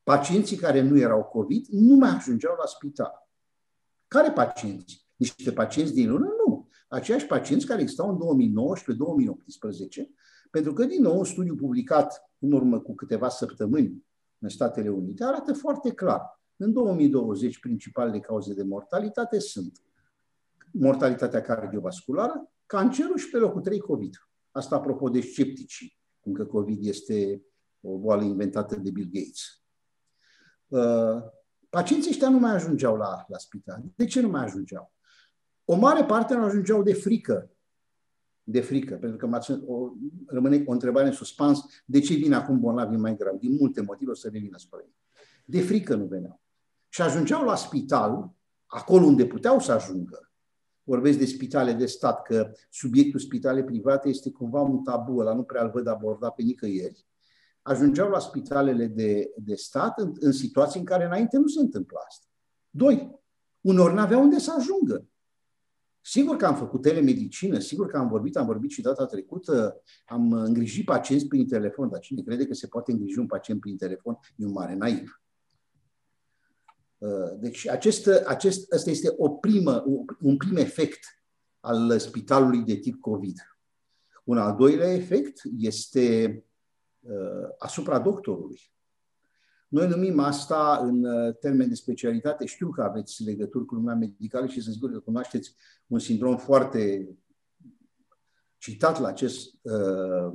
Pacienții 0.02 0.56
care 0.56 0.80
nu 0.82 0.98
erau 0.98 1.24
COVID 1.24 1.66
nu 1.66 1.94
mai 1.94 2.10
ajungeau 2.10 2.54
la 2.58 2.66
spital. 2.66 3.28
Care 4.08 4.30
pacienți? 4.30 5.08
Niște 5.16 5.52
pacienți 5.52 5.92
din 5.94 6.10
lună? 6.10 6.26
Nu. 6.46 6.68
Aceiași 6.88 7.26
pacienți 7.26 7.66
care 7.66 7.80
existau 7.80 8.08
în 8.08 8.52
2019-2018, 10.04 10.08
pentru 10.50 10.72
că, 10.72 10.84
din 10.84 11.02
nou, 11.02 11.18
un 11.18 11.24
studiu 11.24 11.54
publicat 11.54 12.30
în 12.38 12.52
urmă 12.52 12.80
cu 12.80 12.94
câteva 12.94 13.28
săptămâni 13.28 14.06
în 14.38 14.48
Statele 14.48 14.88
Unite 14.88 15.24
arată 15.24 15.52
foarte 15.52 15.92
clar. 15.92 16.37
În 16.60 16.72
2020, 16.72 17.58
principalele 17.58 18.20
cauze 18.20 18.54
de 18.54 18.62
mortalitate 18.62 19.38
sunt 19.38 19.82
mortalitatea 20.72 21.40
cardiovasculară, 21.40 22.50
cancerul 22.66 23.16
și 23.16 23.30
pe 23.30 23.36
locul 23.36 23.60
3 23.60 23.78
COVID. 23.78 24.14
Asta 24.50 24.76
apropo 24.76 25.08
de 25.08 25.20
sceptici, 25.20 25.98
cum 26.20 26.32
că 26.32 26.46
COVID 26.46 26.86
este 26.86 27.42
o 27.80 27.98
boală 27.98 28.22
inventată 28.22 28.76
de 28.76 28.90
Bill 28.90 29.10
Gates. 29.12 29.62
Uh, 30.66 31.22
Pacienții 31.70 32.10
ăștia 32.10 32.28
nu 32.28 32.38
mai 32.38 32.54
ajungeau 32.54 32.96
la, 32.96 33.24
la 33.28 33.38
spital. 33.38 33.84
De 33.96 34.04
ce 34.04 34.20
nu 34.20 34.28
mai 34.28 34.44
ajungeau? 34.44 34.92
O 35.64 35.76
mare 35.76 36.04
parte 36.04 36.34
nu 36.34 36.42
ajungeau 36.42 36.82
de 36.82 36.92
frică. 36.92 37.50
De 38.42 38.60
frică, 38.60 38.96
pentru 38.96 39.28
că 39.28 39.38
o, 39.66 39.92
rămâne 40.26 40.62
o 40.66 40.72
întrebare 40.72 41.06
în 41.06 41.12
suspans. 41.12 41.60
De 41.84 42.00
ce 42.00 42.14
vin 42.14 42.32
acum 42.32 42.60
bolnavii 42.60 42.98
mai 42.98 43.16
grav? 43.16 43.34
Din 43.38 43.56
multe 43.60 43.80
motive 43.80 44.10
o 44.10 44.14
să 44.14 44.28
revină 44.32 44.58
spre 44.58 44.80
ei. 44.84 44.94
De 45.44 45.60
frică 45.60 45.94
nu 45.94 46.04
veneau. 46.04 46.40
Și 46.88 47.02
ajungeau 47.02 47.44
la 47.44 47.54
spital, 47.54 48.30
acolo 48.66 49.04
unde 49.04 49.26
puteau 49.26 49.60
să 49.60 49.72
ajungă, 49.72 50.32
vorbesc 50.82 51.18
de 51.18 51.26
spitale 51.26 51.72
de 51.72 51.86
stat, 51.86 52.22
că 52.22 52.52
subiectul 52.70 53.20
spitale 53.20 53.64
private 53.64 54.08
este 54.08 54.30
cumva 54.30 54.60
un 54.60 54.82
tabu, 54.82 55.16
ăla 55.16 55.34
nu 55.34 55.42
prea 55.42 55.62
îl 55.62 55.70
văd 55.70 55.86
abordat 55.86 56.34
pe 56.34 56.42
nicăieri, 56.42 57.06
ajungeau 57.62 58.08
la 58.08 58.18
spitalele 58.18 58.86
de, 58.86 59.32
de 59.36 59.54
stat 59.54 59.98
în, 59.98 60.12
în 60.20 60.32
situații 60.32 60.80
în 60.80 60.86
care 60.86 61.04
înainte 61.04 61.38
nu 61.38 61.46
se 61.46 61.60
întâmpla 61.60 62.00
asta. 62.06 62.26
Doi, 62.70 63.20
unor 63.60 63.92
n-aveau 63.92 64.22
unde 64.22 64.38
să 64.38 64.54
ajungă. 64.58 65.06
Sigur 66.00 66.36
că 66.36 66.46
am 66.46 66.56
făcut 66.56 66.82
telemedicină, 66.82 67.58
sigur 67.58 67.86
că 67.86 67.96
am 67.96 68.08
vorbit, 68.08 68.36
am 68.36 68.46
vorbit 68.46 68.70
și 68.70 68.80
data 68.80 69.06
trecută, 69.06 69.82
am 70.06 70.32
îngrijit 70.32 70.84
pacienți 70.84 71.26
prin 71.26 71.48
telefon, 71.48 71.88
dar 71.88 72.00
cine 72.00 72.22
crede 72.22 72.46
că 72.46 72.54
se 72.54 72.66
poate 72.66 72.92
îngriji 72.92 73.18
un 73.18 73.26
pacient 73.26 73.60
prin 73.60 73.76
telefon 73.76 74.18
e 74.36 74.44
un 74.44 74.52
mare 74.52 74.74
naiv. 74.74 75.22
Uh, 76.98 77.38
deci 77.38 77.68
acest, 77.68 78.06
acest, 78.06 78.72
asta 78.72 78.90
este 78.90 79.14
o 79.16 79.28
primă, 79.28 79.84
un 80.20 80.36
prim 80.36 80.56
efect 80.56 81.00
al 81.60 81.98
spitalului 81.98 82.62
de 82.62 82.74
tip 82.74 83.00
COVID. 83.00 83.38
Un 84.24 84.38
al 84.38 84.56
doilea 84.56 84.92
efect 84.92 85.40
este 85.58 86.44
uh, 87.00 87.48
asupra 87.58 87.98
doctorului. 87.98 88.60
Noi 89.68 89.88
numim 89.88 90.18
asta 90.18 90.78
în 90.82 91.04
uh, 91.04 91.36
termen 91.40 91.68
de 91.68 91.74
specialitate, 91.74 92.46
știu 92.46 92.70
că 92.70 92.82
aveți 92.82 93.22
legături 93.22 93.64
cu 93.64 93.74
lumea 93.74 93.94
medicală 93.94 94.46
și 94.46 94.60
sunt 94.60 94.74
sigur 94.74 94.90
că 94.90 94.98
cunoașteți 94.98 95.54
un 95.86 95.98
sindrom 95.98 96.36
foarte 96.36 97.08
citat 98.58 99.00
la 99.00 99.08
acest 99.08 99.54
uh, 99.62 100.32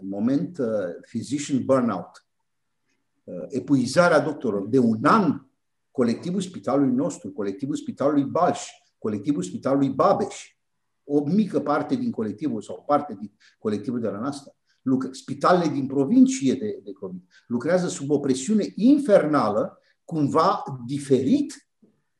moment, 0.00 0.58
uh, 0.58 0.66
physician 1.00 1.64
burnout. 1.64 2.26
Uh, 3.24 3.44
epuizarea 3.48 4.20
doctorilor. 4.20 4.68
De 4.68 4.78
un 4.78 5.04
an, 5.04 5.40
colectivul 5.92 6.40
spitalului 6.40 6.94
nostru, 6.94 7.32
colectivul 7.32 7.76
spitalului 7.76 8.24
Balș, 8.24 8.68
colectivul 8.98 9.42
spitalului 9.42 9.88
Babeș, 9.88 10.56
o 11.04 11.24
mică 11.24 11.60
parte 11.60 11.94
din 11.94 12.10
colectivul 12.10 12.62
sau 12.62 12.76
o 12.78 12.82
parte 12.82 13.14
din 13.20 13.32
colectivul 13.58 14.00
de 14.00 14.08
la 14.08 14.18
noastră, 14.18 14.54
spitalele 15.10 15.72
din 15.72 15.86
provincie 15.86 16.54
de, 16.54 16.80
de 16.82 16.92
COVID 16.92 17.22
lucrează 17.46 17.88
sub 17.88 18.10
o 18.10 18.18
presiune 18.18 18.72
infernală, 18.74 19.78
cumva 20.04 20.62
diferit 20.86 21.68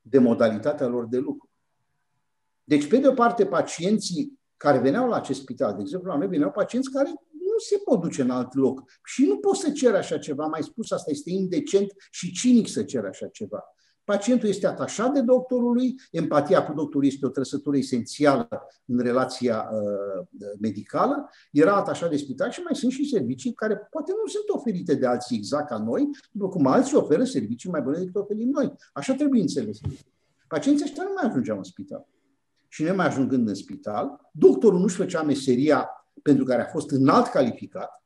de 0.00 0.18
modalitatea 0.18 0.86
lor 0.86 1.06
de 1.06 1.18
lucru. 1.18 1.50
Deci, 2.64 2.88
pe 2.88 2.96
de 2.96 3.08
o 3.08 3.12
parte, 3.12 3.46
pacienții 3.46 4.40
care 4.56 4.78
veneau 4.78 5.08
la 5.08 5.16
acest 5.16 5.40
spital, 5.40 5.74
de 5.74 5.80
exemplu, 5.80 6.10
la 6.10 6.16
noi 6.16 6.28
veneau 6.28 6.50
pacienți 6.50 6.90
care 6.90 7.08
nu 7.08 7.31
se 7.68 7.80
pot 7.84 8.00
duce 8.00 8.22
în 8.22 8.30
alt 8.30 8.54
loc 8.54 8.82
și 9.04 9.26
nu 9.26 9.36
poți 9.36 9.60
să 9.60 9.70
ceri 9.70 9.96
așa 9.96 10.18
ceva. 10.18 10.46
Mai 10.46 10.62
spus, 10.62 10.90
asta 10.90 11.10
este 11.10 11.30
indecent 11.30 11.92
și 12.10 12.32
cinic 12.32 12.68
să 12.68 12.82
ceri 12.82 13.06
așa 13.06 13.26
ceva. 13.26 13.64
Pacientul 14.04 14.48
este 14.48 14.66
atașat 14.66 15.12
de 15.12 15.20
doctorului, 15.20 15.94
empatia 16.10 16.66
cu 16.66 16.72
doctorul 16.72 17.06
este 17.06 17.26
o 17.26 17.28
trăsătură 17.28 17.76
esențială 17.76 18.48
în 18.84 18.98
relația 18.98 19.68
uh, 19.72 20.26
medicală, 20.60 21.30
era 21.52 21.74
atașat 21.76 22.10
de 22.10 22.16
spital 22.16 22.50
și 22.50 22.60
mai 22.60 22.74
sunt 22.74 22.92
și 22.92 23.08
servicii 23.08 23.52
care 23.52 23.76
poate 23.90 24.12
nu 24.22 24.30
sunt 24.30 24.44
oferite 24.48 24.94
de 24.94 25.06
alții 25.06 25.36
exact 25.36 25.68
ca 25.68 25.78
noi, 25.78 26.08
după 26.32 26.48
cum 26.48 26.66
alții 26.66 26.96
oferă 26.96 27.24
servicii 27.24 27.70
mai 27.70 27.80
bune 27.80 27.98
decât 27.98 28.14
oferim 28.14 28.48
noi. 28.48 28.72
Așa 28.92 29.14
trebuie 29.14 29.40
înțeles. 29.40 29.78
Pacienții 30.48 30.84
ăștia 30.84 31.02
nu 31.02 31.12
mai 31.20 31.28
ajungeau 31.28 31.56
în 31.56 31.62
spital. 31.62 32.06
Și 32.68 32.84
mai 32.84 33.06
ajungând 33.06 33.48
în 33.48 33.54
spital, 33.54 34.30
doctorul 34.32 34.80
nu-și 34.80 34.96
făcea 34.96 35.22
meseria 35.22 35.88
pentru 36.22 36.44
care 36.44 36.62
a 36.62 36.66
fost 36.66 36.90
înalt 36.90 37.26
calificat, 37.26 38.04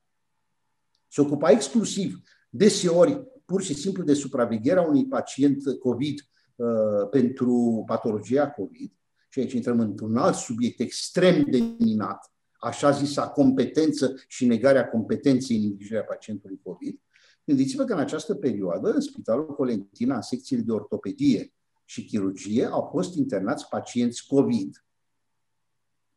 se 1.08 1.20
ocupa 1.20 1.50
exclusiv, 1.50 2.20
deseori, 2.50 3.26
pur 3.44 3.62
și 3.62 3.74
simplu 3.74 4.02
de 4.02 4.14
supravegherea 4.14 4.82
unui 4.82 5.06
pacient 5.06 5.62
COVID 5.78 6.20
uh, 6.56 7.08
pentru 7.10 7.82
patologia 7.86 8.50
COVID, 8.50 8.92
și 9.28 9.38
aici 9.38 9.52
intrăm 9.52 9.80
într-un 9.80 10.16
alt 10.16 10.34
subiect 10.34 10.80
extrem 10.80 11.46
de 11.50 11.58
minat, 11.78 12.32
așa 12.58 12.90
zisa 12.90 13.28
competență 13.28 14.14
și 14.28 14.46
negarea 14.46 14.88
competenței 14.88 15.56
în 15.56 15.62
îngrijirea 15.64 16.04
pacientului 16.04 16.60
COVID, 16.62 17.00
gândiți-vă 17.44 17.84
că 17.84 17.92
în 17.92 17.98
această 17.98 18.34
perioadă, 18.34 18.90
în 18.90 19.00
Spitalul 19.00 19.54
Colentina, 19.54 20.14
în 20.14 20.22
secțiile 20.22 20.62
de 20.62 20.72
ortopedie 20.72 21.52
și 21.84 22.04
chirurgie, 22.04 22.64
au 22.64 22.88
fost 22.90 23.14
internați 23.14 23.68
pacienți 23.68 24.26
COVID 24.26 24.85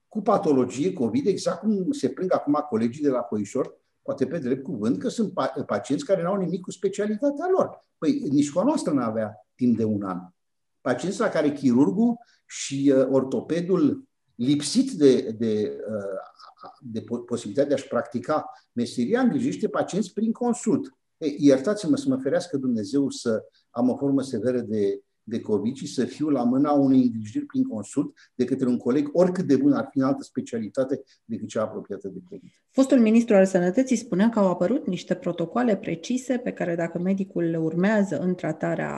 cu 0.10 0.22
patologie 0.22 0.94
COVID, 0.94 1.28
exact 1.28 1.60
cum 1.60 1.92
se 1.92 2.10
plâng 2.10 2.34
acum 2.34 2.66
colegii 2.70 3.04
de 3.04 3.10
la 3.10 3.20
Coișor, 3.20 3.78
poate 4.02 4.26
pe 4.28 4.38
drept 4.40 4.64
cuvânt, 4.64 4.98
că 4.98 5.08
sunt 5.08 5.34
pacienți 5.66 6.06
care 6.06 6.22
nu 6.22 6.30
au 6.30 6.38
nimic 6.38 6.62
cu 6.62 6.72
specialitatea 6.72 7.48
lor. 7.52 7.86
Păi 7.98 8.28
nici 8.32 8.52
cu 8.52 8.60
a 8.60 8.64
noastră 8.64 8.94
nu 8.94 9.02
avea 9.02 9.48
timp 9.56 9.78
de 9.78 9.84
un 9.84 10.04
an. 10.04 10.20
Pacienți 10.82 11.20
la 11.20 11.30
care 11.30 11.52
chirurgul 11.52 12.18
și 12.46 12.94
uh, 12.96 13.08
ortopedul 13.10 14.08
lipsit 14.36 14.92
de, 14.92 15.22
de, 15.22 15.78
uh, 15.88 16.70
de 16.80 17.04
posibilitatea 17.26 17.70
de 17.70 17.74
a-și 17.74 17.88
practica 17.88 18.46
meseria, 18.72 19.22
îngrijește 19.22 19.68
pacienți 19.68 20.14
prin 20.14 20.32
consult. 20.32 20.98
Ei, 21.18 21.36
iertați-mă 21.40 21.96
să 21.96 22.10
mă 22.10 22.18
ferească 22.18 22.58
Dumnezeu 22.58 23.10
să 23.10 23.44
am 23.70 23.90
o 23.90 23.96
formă 23.96 24.22
severă 24.22 24.60
de 24.60 25.02
de 25.30 25.42
COVID 25.42 25.76
și 25.76 25.88
să 25.88 26.06
fiu 26.06 26.30
la 26.30 26.44
mâna 26.44 26.72
unei 26.72 27.02
îngrijiri 27.02 27.46
prin 27.46 27.64
consult 27.64 28.18
de 28.36 28.46
către 28.46 28.68
un 28.68 28.78
coleg, 28.78 29.10
oricât 29.12 29.46
de 29.46 29.56
bun 29.56 29.72
ar 29.72 29.88
fi 29.92 29.98
în 29.98 30.04
altă 30.04 30.24
specialitate 30.24 31.02
decât 31.26 31.48
cea 31.48 31.62
apropiată 31.62 32.08
de 32.08 32.20
COVID. 32.30 32.52
Fostul 32.72 33.00
ministru 33.00 33.36
al 33.36 33.46
Sănătății 33.46 33.96
spunea 33.96 34.30
că 34.30 34.40
au 34.40 34.50
apărut 34.50 34.88
niște 34.88 35.16
protocoale 35.16 35.78
precise 35.78 36.38
pe 36.38 36.52
care 36.52 36.76
dacă 36.76 37.00
medicul 37.00 37.44
le 37.44 37.58
urmează 37.58 38.20
în 38.20 38.36
tratarea 38.36 38.94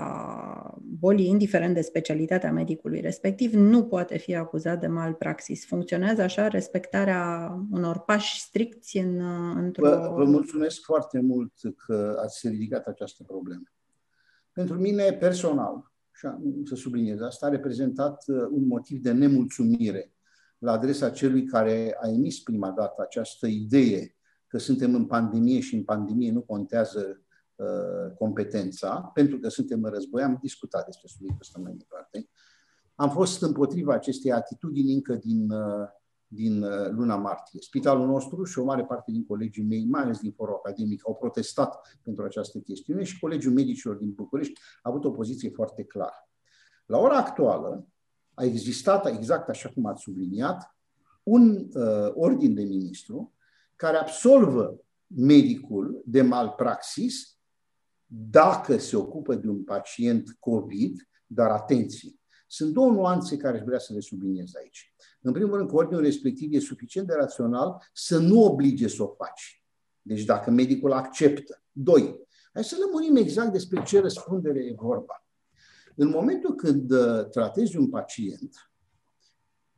bolii, 1.00 1.28
indiferent 1.28 1.74
de 1.74 1.82
specialitatea 1.82 2.52
medicului 2.52 3.00
respectiv, 3.00 3.54
nu 3.54 3.84
poate 3.84 4.18
fi 4.18 4.36
acuzat 4.36 4.80
de 4.80 4.88
malpraxis. 4.88 5.66
Funcționează 5.66 6.22
așa 6.22 6.48
respectarea 6.48 7.54
unor 7.72 8.00
pași 8.00 8.42
stricți 8.42 8.98
în, 8.98 9.22
într-o... 9.56 9.90
Vă, 9.90 10.14
vă 10.16 10.24
mulțumesc 10.24 10.82
foarte 10.82 11.20
mult 11.20 11.54
că 11.86 12.20
ați 12.24 12.48
ridicat 12.48 12.86
această 12.86 13.24
problemă. 13.24 13.64
Pentru 14.52 14.80
mine 14.80 15.14
personal, 15.14 15.91
și 16.12 16.28
să 16.64 16.76
subliniez 16.76 17.22
asta, 17.22 17.46
a 17.46 17.50
reprezentat 17.50 18.24
uh, 18.28 18.48
un 18.52 18.68
motiv 18.68 19.02
de 19.02 19.12
nemulțumire 19.12 20.14
la 20.58 20.72
adresa 20.72 21.10
celui 21.10 21.46
care 21.46 21.98
a 22.02 22.10
emis 22.10 22.40
prima 22.40 22.72
dată 22.72 23.02
această 23.02 23.48
idee 23.48 24.16
că 24.48 24.58
suntem 24.58 24.96
în 24.96 25.06
pandemie 25.06 25.60
și 25.60 25.76
în 25.76 25.84
pandemie 25.84 26.32
nu 26.32 26.42
contează 26.42 27.22
uh, 27.56 28.16
competența, 28.18 29.12
pentru 29.14 29.40
că 29.40 29.50
suntem 29.50 29.84
în 29.84 29.92
război, 29.92 30.24
am 30.24 30.40
discutat 30.42 30.86
despre 30.86 31.08
subiectul 31.08 31.42
ăsta 31.42 31.60
mai 31.60 31.74
departe. 31.78 32.30
Am 32.96 33.10
fost 33.10 33.42
împotriva 33.42 33.94
acestei 33.94 34.32
atitudini 34.32 34.94
încă 34.94 35.16
din, 35.16 35.52
uh, 35.52 35.88
din 36.34 36.64
uh, 36.64 36.90
luna 36.90 37.16
martie. 37.16 37.60
Spitalul 37.62 38.08
nostru 38.08 38.44
și 38.44 38.60
o 38.60 38.64
mare 38.64 38.84
parte 38.84 39.12
din 39.12 39.26
colegii 39.26 39.64
mei, 39.64 39.86
mai 39.86 40.02
ales 40.02 40.20
din 40.20 40.32
forul 40.32 40.56
academic, 40.56 41.02
au 41.06 41.16
protestat 41.16 42.00
pentru 42.04 42.24
această 42.24 42.60
chestiune 42.60 43.04
și 43.04 43.20
Colegiul 43.20 43.54
Medicilor 43.54 43.96
din 43.96 44.12
București 44.12 44.60
a 44.82 44.90
avut 44.90 45.06
o 45.06 45.12
poziție 45.12 45.50
foarte 45.50 45.84
clară. 45.84 46.30
La 46.86 46.98
ora 46.98 47.18
actuală 47.18 47.88
a 48.34 48.44
existat, 48.44 49.06
exact 49.06 49.50
așa 49.50 49.70
cum 49.70 49.86
ați 49.86 50.02
subliniat, 50.02 50.76
un 51.24 51.68
uh, 51.74 52.12
ordin 52.14 52.54
de 52.54 52.64
ministru 52.64 53.34
care 53.76 53.98
absolvă 53.98 54.80
medicul 55.08 56.02
de 56.06 56.22
malpraxis 56.22 57.38
dacă 58.06 58.78
se 58.78 58.96
ocupă 58.96 59.36
de 59.36 59.48
un 59.48 59.64
pacient 59.64 60.36
COVID, 60.40 61.10
dar 61.26 61.50
atenție, 61.50 62.21
sunt 62.52 62.74
două 62.74 62.92
nuanțe 62.92 63.38
care 63.38 63.58
aș 63.58 63.64
vrea 63.64 63.80
să 63.80 63.94
le 63.94 64.00
subliniez 64.00 64.56
aici. 64.56 64.94
În 65.22 65.32
primul 65.32 65.58
rând, 65.58 65.70
că 65.70 65.76
ordinul 65.76 66.02
respectiv 66.02 66.54
e 66.54 66.60
suficient 66.60 67.08
de 67.08 67.14
rațional 67.14 67.90
să 67.94 68.18
nu 68.18 68.44
oblige 68.44 68.88
să 68.88 69.04
o 69.04 69.08
faci. 69.08 69.64
Deci 70.02 70.24
dacă 70.24 70.52
medicul 70.52 70.92
acceptă. 70.92 71.64
Doi, 71.72 72.28
hai 72.54 72.64
să 72.64 72.76
lămurim 72.80 73.16
exact 73.16 73.52
despre 73.52 73.84
ce 73.84 74.00
răspundere 74.00 74.60
e 74.60 74.74
vorba. 74.76 75.26
În 75.96 76.10
momentul 76.10 76.56
când 76.56 76.92
uh, 76.92 77.30
tratezi 77.30 77.78
un 77.78 77.90
pacient, 77.90 78.72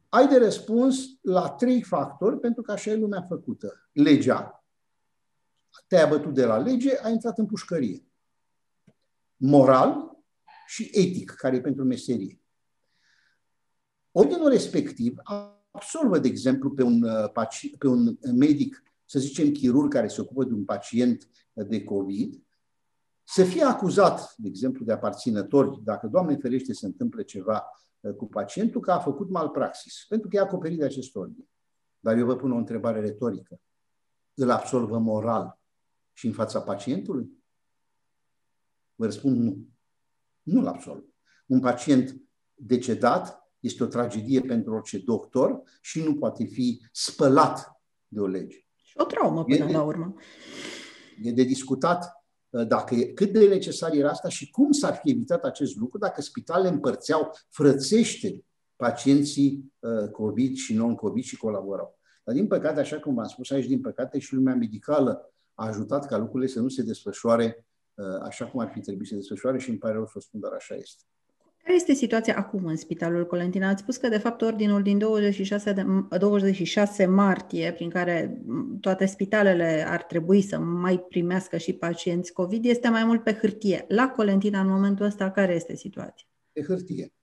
ai 0.10 0.28
de 0.28 0.38
răspuns 0.38 1.06
la 1.22 1.50
trei 1.50 1.82
factori, 1.82 2.40
pentru 2.40 2.62
că 2.62 2.72
așa 2.72 2.92
e 2.92 2.96
lumea 2.96 3.22
făcută. 3.22 3.90
Legea, 3.92 4.66
te-ai 5.88 6.04
abătut 6.04 6.34
de 6.34 6.46
la 6.46 6.58
lege, 6.58 6.98
ai 6.98 7.12
intrat 7.12 7.38
în 7.38 7.46
pușcărie. 7.46 8.08
Moral 9.36 10.18
și 10.68 10.90
etic, 10.94 11.32
care 11.32 11.56
e 11.56 11.62
pentru 11.62 11.84
meserie. 11.84 12.43
Ordinul 14.16 14.50
respectiv 14.50 15.18
absolvă, 15.72 16.20
de 16.20 16.28
exemplu, 16.28 16.72
pe 16.72 16.84
un, 16.84 17.04
uh, 17.04 17.48
pe 17.78 17.88
un 17.88 18.18
medic, 18.36 18.84
să 19.06 19.20
zicem 19.20 19.52
chirurg 19.52 19.94
care 19.94 20.08
se 20.08 20.22
ocupă 20.22 20.44
de 20.44 20.54
un 20.54 20.66
pacient 20.66 21.30
de 21.54 21.84
COVID, 21.84 22.44
să 23.24 23.44
fie 23.44 23.64
acuzat, 23.64 24.34
de 24.38 24.48
exemplu, 24.48 24.86
de 24.86 24.92
aparținători, 24.92 25.84
dacă, 25.84 26.08
Doamne 26.08 26.36
ferește, 26.36 26.74
se 26.74 26.86
întâmplă 26.86 27.22
ceva 27.22 27.64
uh, 28.00 28.14
cu 28.14 28.26
pacientul, 28.26 28.82
că 28.82 28.92
a 28.92 29.00
făcut 29.00 29.30
malpraxis, 29.30 30.06
pentru 30.10 30.30
că 30.30 30.36
e 30.36 30.40
acoperit 30.40 30.78
de 30.78 30.86
acest 30.86 31.16
ordin. 31.16 31.48
Dar 32.00 32.18
eu 32.18 32.26
vă 32.26 32.36
pun 32.36 32.52
o 32.52 32.58
întrebare 32.58 33.00
retorică. 33.00 33.62
Îl 34.34 34.50
absolvă 34.50 34.98
moral 34.98 35.60
și 36.14 36.28
în 36.28 36.34
fața 36.34 36.62
pacientului? 36.62 37.30
Vă 38.96 39.06
răspund 39.06 39.38
nu. 39.38 39.68
Nu-l 40.42 40.68
absolvă. 40.68 41.04
Un 41.46 41.60
pacient 41.60 42.22
decedat 42.54 43.43
Este 43.64 43.84
o 43.84 43.88
tragedie 43.88 44.42
pentru 44.42 44.74
orice 44.74 44.98
doctor 44.98 45.62
și 45.82 46.04
nu 46.04 46.16
poate 46.16 46.46
fi 46.46 46.82
spălat 46.92 47.82
de 48.08 48.20
o 48.20 48.26
lege. 48.28 48.58
Și 48.84 48.94
o 48.98 49.04
traumă 49.04 49.44
până 49.44 49.64
E 49.64 49.66
de- 49.66 49.72
la 49.72 49.84
urmă. 49.84 50.14
E 51.24 51.32
de 51.32 51.44
discutat 51.44 52.26
uh, 52.50 52.68
dacă 52.68 52.96
e, 52.96 53.06
cât 53.06 53.32
de 53.32 53.48
necesar 53.48 53.94
era 53.94 54.10
asta 54.10 54.30
și 54.30 54.50
cum 54.50 54.72
s-ar 54.72 54.96
fi 54.96 55.10
evitat 55.10 55.44
acest 55.44 55.76
lucru 55.76 55.98
dacă 55.98 56.22
spitalele 56.22 56.70
împărțeau 56.70 57.32
frățește 57.50 58.46
pacienții 58.76 59.74
uh, 59.80 60.10
COVID 60.12 60.56
și 60.56 60.74
non-COVID 60.74 61.24
și 61.24 61.38
colaborau. 61.38 62.00
Dar 62.24 62.36
din 62.36 62.48
păcate, 62.48 62.80
așa 62.80 63.00
cum 63.00 63.14
v-am 63.14 63.28
spus 63.28 63.52
aici, 63.52 63.66
din 63.68 63.82
păcate 63.82 64.20
și 64.20 64.34
lumea 64.34 64.56
medicală 64.56 65.34
a 65.54 65.68
ajutat 65.68 66.08
ca 66.08 66.18
lucrurile 66.18 66.50
să 66.50 66.60
nu 66.60 66.68
se 66.68 66.82
desfășoare 66.82 67.68
uh, 67.94 68.06
așa 68.24 68.48
cum 68.48 68.60
ar 68.60 68.70
fi 68.74 68.80
trebuit 68.80 69.08
să 69.08 69.14
se 69.14 69.20
desfășoare 69.20 69.58
și 69.60 69.70
îmi 69.70 69.78
pare 69.78 69.94
rău 69.94 70.06
să 70.06 70.14
o 70.16 70.20
spun, 70.20 70.40
dar 70.40 70.52
așa 70.52 70.76
este. 70.76 71.04
Care 71.64 71.76
este 71.76 71.94
situația 71.94 72.38
acum 72.38 72.66
în 72.66 72.76
Spitalul 72.76 73.26
Colentina? 73.26 73.70
Ați 73.70 73.82
spus 73.82 73.98
că, 73.98 74.10
de 74.10 74.18
fapt, 74.18 74.42
ordinul 74.42 74.82
din 74.82 74.98
26, 74.98 75.72
de, 75.72 75.86
26 76.20 77.06
martie, 77.06 77.74
prin 77.74 77.90
care 77.90 78.42
m, 78.46 78.80
toate 78.80 79.06
spitalele 79.06 79.86
ar 79.88 80.04
trebui 80.04 80.42
să 80.42 80.60
mai 80.60 81.00
primească 81.00 81.58
și 81.58 81.74
pacienți 81.74 82.34
COVID, 82.34 82.66
este 82.66 82.90
mai 82.90 83.04
mult 83.04 83.24
pe 83.24 83.34
hârtie. 83.34 83.86
La 83.88 84.10
Colentina, 84.10 84.60
în 84.62 84.68
momentul 84.68 85.06
ăsta, 85.06 85.32
care 85.32 85.54
este 85.54 85.76
situația? 85.76 86.28
Pe 86.52 86.62
hârtie. 86.62 87.14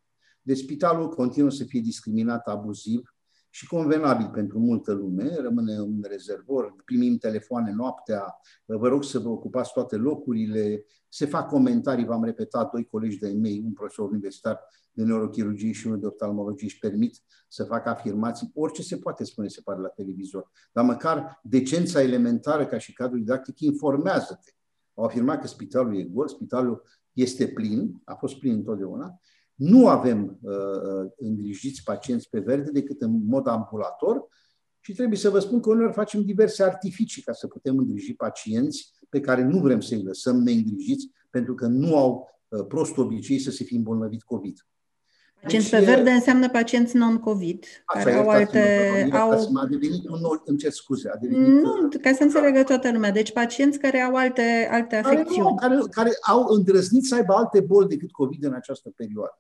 Deci 0.42 0.58
spitalul 0.58 1.08
continuă 1.08 1.50
să 1.50 1.64
fie 1.64 1.80
discriminat 1.80 2.46
abuziv 2.46 3.14
și 3.50 3.66
convenabil 3.66 4.28
pentru 4.28 4.58
multă 4.58 4.92
lume, 4.92 5.36
rămâne 5.36 5.80
un 5.80 6.04
rezervor, 6.08 6.74
primim 6.84 7.16
telefoane 7.16 7.72
noaptea, 7.72 8.40
vă 8.64 8.88
rog 8.88 9.04
să 9.04 9.18
vă 9.18 9.28
ocupați 9.28 9.72
toate 9.72 9.96
locurile, 9.96 10.84
se 11.08 11.26
fac 11.26 11.48
comentarii, 11.48 12.04
v-am 12.04 12.24
repetat, 12.24 12.70
doi 12.70 12.84
colegi 12.84 13.18
de-ai 13.18 13.34
mei, 13.34 13.62
un 13.64 13.72
profesor 13.72 14.08
universitar 14.08 14.60
de 14.92 15.02
neurochirurgie 15.02 15.72
și 15.72 15.86
unul 15.86 16.00
de 16.00 16.06
oftalmologie 16.06 16.66
își 16.66 16.78
permit 16.78 17.22
să 17.48 17.64
facă 17.64 17.88
afirmații, 17.88 18.50
orice 18.54 18.82
se 18.82 18.96
poate 18.96 19.24
spune, 19.24 19.48
se 19.48 19.60
pare, 19.64 19.80
la 19.80 19.88
televizor, 19.88 20.50
dar 20.72 20.84
măcar 20.84 21.40
decența 21.42 22.02
elementară 22.02 22.66
ca 22.66 22.78
și 22.78 22.92
cadru 22.92 23.18
didactic, 23.18 23.60
informează-te. 23.60 24.50
Au 24.94 25.04
afirmat 25.04 25.40
că 25.40 25.46
spitalul 25.46 25.98
e 25.98 26.02
gol, 26.02 26.28
spitalul 26.28 26.82
este 27.12 27.48
plin, 27.48 28.00
a 28.04 28.14
fost 28.14 28.38
plin 28.38 28.52
întotdeauna, 28.52 29.20
nu 29.60 29.88
avem 29.88 30.38
uh, 30.42 31.10
îngrijiți 31.16 31.82
pacienți 31.82 32.28
pe 32.28 32.38
verde 32.38 32.70
decât 32.70 33.00
în 33.00 33.26
mod 33.26 33.46
ambulator 33.46 34.28
și 34.80 34.92
trebuie 34.92 35.18
să 35.18 35.30
vă 35.30 35.38
spun 35.38 35.60
că 35.60 35.70
uneori 35.70 35.92
facem 35.92 36.22
diverse 36.22 36.62
artificii 36.62 37.22
ca 37.22 37.32
să 37.32 37.46
putem 37.46 37.78
îngriji 37.78 38.14
pacienți 38.14 38.92
pe 39.08 39.20
care 39.20 39.42
nu 39.42 39.58
vrem 39.58 39.80
să-i 39.80 40.02
lăsăm 40.02 40.36
neîngrijiți 40.36 41.10
pentru 41.30 41.54
că 41.54 41.66
nu 41.66 41.96
au 41.96 42.28
uh, 42.48 42.66
prost 42.68 42.96
obicei 42.96 43.38
să 43.38 43.50
se 43.50 43.64
fi 43.64 43.74
îmbolnăvit 43.74 44.22
COVID. 44.22 44.66
Pacienți 45.42 45.70
Deci, 45.70 45.80
pe 45.80 45.86
verde 45.86 46.10
înseamnă 46.10 46.48
pacienți 46.48 46.96
non-COVID, 46.96 47.64
care 47.86 48.12
au 48.12 48.28
alte... 48.28 49.08
Au... 49.12 49.30
A 49.30 49.66
devenit 49.70 50.08
un 50.08 50.18
nou, 50.20 50.42
îmi 50.44 50.58
cer 50.58 50.70
scuze, 50.70 51.08
a 51.08 51.16
devenit... 51.16 51.46
uh, 51.46 51.62
Nu, 51.62 51.88
ca 52.00 52.12
să 52.12 52.22
înțelegă 52.22 52.62
toată 52.62 52.92
lumea. 52.92 53.10
Deci 53.10 53.32
pacienți 53.32 53.78
care 53.78 54.00
au 54.00 54.14
alte, 54.14 54.68
alte 54.70 55.00
care, 55.02 55.14
nu, 55.14 55.20
afecțiuni. 55.20 55.56
care, 55.56 55.78
care 55.90 56.10
au 56.26 56.46
îndrăznit 56.48 57.04
să 57.04 57.14
aibă 57.14 57.32
alte 57.32 57.60
boli 57.60 57.88
decât 57.88 58.10
COVID 58.10 58.44
în 58.44 58.52
această 58.52 58.92
perioadă. 58.96 59.38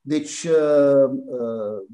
Deci, 0.00 0.44
uh, 0.44 1.10
uh, 1.26 1.88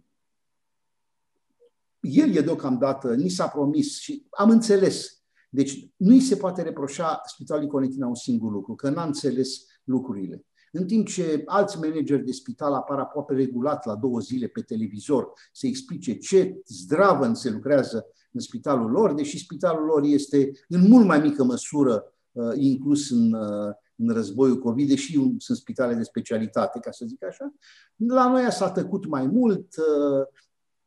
el 2.01 2.37
e 2.37 2.40
deocamdată, 2.40 3.14
ni 3.14 3.29
s-a 3.29 3.49
promis 3.49 3.99
și 3.99 4.27
am 4.31 4.51
înțeles. 4.51 5.23
Deci, 5.51 5.90
nu 5.97 6.12
îi 6.12 6.21
se 6.21 6.37
poate 6.37 6.62
reproșa 6.62 7.21
Spitalului 7.25 7.69
Colentina 7.69 8.07
un 8.07 8.14
singur 8.14 8.53
lucru, 8.53 8.75
că 8.75 8.90
n-a 8.90 9.05
înțeles 9.05 9.67
lucrurile. 9.85 10.45
În 10.73 10.87
timp 10.87 11.09
ce 11.09 11.43
alți 11.47 11.79
manageri 11.79 12.25
de 12.25 12.33
spital 12.33 12.75
apar 12.75 12.99
aproape 12.99 13.35
regulat 13.35 13.87
la 13.87 13.95
două 13.95 14.21
zile 14.21 14.47
pe 14.47 14.61
televizor 14.61 15.33
să 15.53 15.67
explice 15.67 16.17
ce 16.17 16.62
zdravăn 16.67 17.35
se 17.35 17.51
lucrează 17.51 18.07
în 18.33 18.40
spitalul 18.40 18.90
lor, 18.90 19.14
deși 19.14 19.38
spitalul 19.38 19.85
lor 19.85 20.03
este 20.05 20.51
în 20.69 20.88
mult 20.88 21.07
mai 21.07 21.21
mică 21.21 21.45
măsură 21.45 22.05
uh, 22.33 22.53
inclus 22.55 23.11
în, 23.11 23.33
uh, 23.33 23.75
în 23.97 24.15
războiul 24.15 24.59
COVID, 24.59 24.89
deși 24.89 25.17
un- 25.17 25.35
sunt 25.39 25.59
spitale 25.59 25.95
de 25.95 26.03
specialitate, 26.03 26.79
ca 26.81 26.91
să 26.91 27.05
zic 27.07 27.25
așa. 27.25 27.55
La 27.97 28.29
noi 28.29 28.53
s-a 28.53 28.71
tăcut 28.71 29.07
mai 29.07 29.27
mult, 29.27 29.67
uh, 29.77 30.27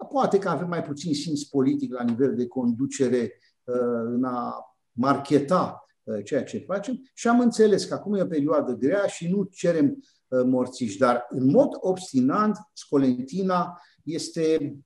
poate 0.10 0.40
că 0.40 0.50
avem 0.50 0.68
mai 0.68 0.84
puțin 0.84 1.14
simț 1.14 1.42
politic 1.42 1.94
la 1.94 2.04
nivel 2.04 2.36
de 2.36 2.48
conducere 2.48 3.34
uh, 3.64 3.76
în 4.06 4.24
a 4.24 4.56
marketa 4.92 5.86
uh, 6.04 6.24
ceea 6.24 6.44
ce 6.44 6.58
facem 6.58 7.02
și 7.14 7.28
am 7.28 7.40
înțeles 7.40 7.86
că 7.86 7.94
acum 7.94 8.14
e 8.14 8.22
o 8.22 8.26
perioadă 8.26 8.74
grea 8.74 9.06
și 9.06 9.30
nu 9.30 9.44
cerem 9.44 9.86
uh, 10.28 10.44
morțiși, 10.46 10.98
dar 10.98 11.26
în 11.30 11.50
mod 11.50 11.70
obstinant 11.80 12.58
Scolentina 12.74 13.82
este 14.04 14.78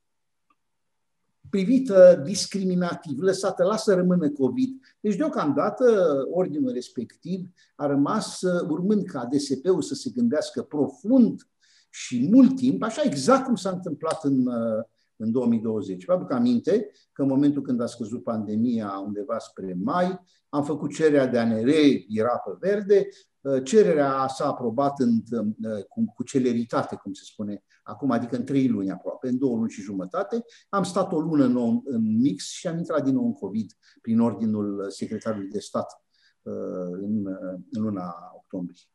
privită 1.52 2.22
discriminativ, 2.24 3.18
lăsată, 3.20 3.64
lasă 3.64 3.94
rămână 3.94 4.30
COVID. 4.30 4.80
Deci, 5.00 5.16
deocamdată, 5.16 5.84
ordinul 6.30 6.72
respectiv 6.72 7.48
a 7.74 7.86
rămas 7.86 8.40
uh, 8.40 8.68
urmând 8.68 9.04
ca 9.04 9.28
DSP-ul 9.30 9.82
să 9.82 9.94
se 9.94 10.10
gândească 10.14 10.62
profund 10.62 11.48
și 11.90 12.28
mult 12.30 12.56
timp, 12.56 12.82
așa 12.82 13.02
exact 13.04 13.44
cum 13.44 13.54
s-a 13.54 13.70
întâmplat 13.70 14.24
în, 14.24 14.46
uh, 14.46 14.84
în 15.22 15.32
2020. 15.32 16.04
Vă 16.04 16.12
aduc 16.12 16.32
aminte 16.32 16.90
că 17.12 17.22
în 17.22 17.28
momentul 17.28 17.62
când 17.62 17.80
a 17.80 17.86
scăzut 17.86 18.22
pandemia 18.22 19.02
undeva 19.06 19.38
spre 19.38 19.76
mai, 19.82 20.20
am 20.48 20.64
făcut 20.64 20.94
cererea 20.94 21.26
de 21.26 21.38
a 21.38 21.46
ne 21.46 21.60
reira 21.60 22.36
pe 22.44 22.56
verde, 22.60 23.08
uh, 23.40 23.64
cererea 23.64 24.26
s-a 24.26 24.46
aprobat 24.46 25.00
în, 25.00 25.22
uh, 25.40 25.84
cu, 25.88 26.12
cu 26.14 26.22
celeritate, 26.22 26.96
cum 26.96 27.12
se 27.12 27.22
spune 27.24 27.64
acum, 27.82 28.10
adică 28.10 28.36
în 28.36 28.44
trei 28.44 28.68
luni 28.68 28.90
aproape, 28.90 29.28
în 29.28 29.38
două 29.38 29.56
luni 29.56 29.70
și 29.70 29.80
jumătate. 29.80 30.44
Am 30.68 30.82
stat 30.82 31.12
o 31.12 31.20
lună 31.20 31.44
în, 31.44 31.80
în 31.84 32.20
mix 32.20 32.50
și 32.50 32.66
am 32.66 32.78
intrat 32.78 33.04
din 33.04 33.14
nou 33.14 33.24
în 33.24 33.32
COVID 33.32 33.72
prin 34.00 34.20
ordinul 34.20 34.86
secretarului 34.88 35.48
de 35.48 35.58
stat 35.58 36.02
uh, 36.42 36.52
în, 36.90 37.26
în 37.70 37.82
luna 37.82 38.14
octombrie. 38.36 38.91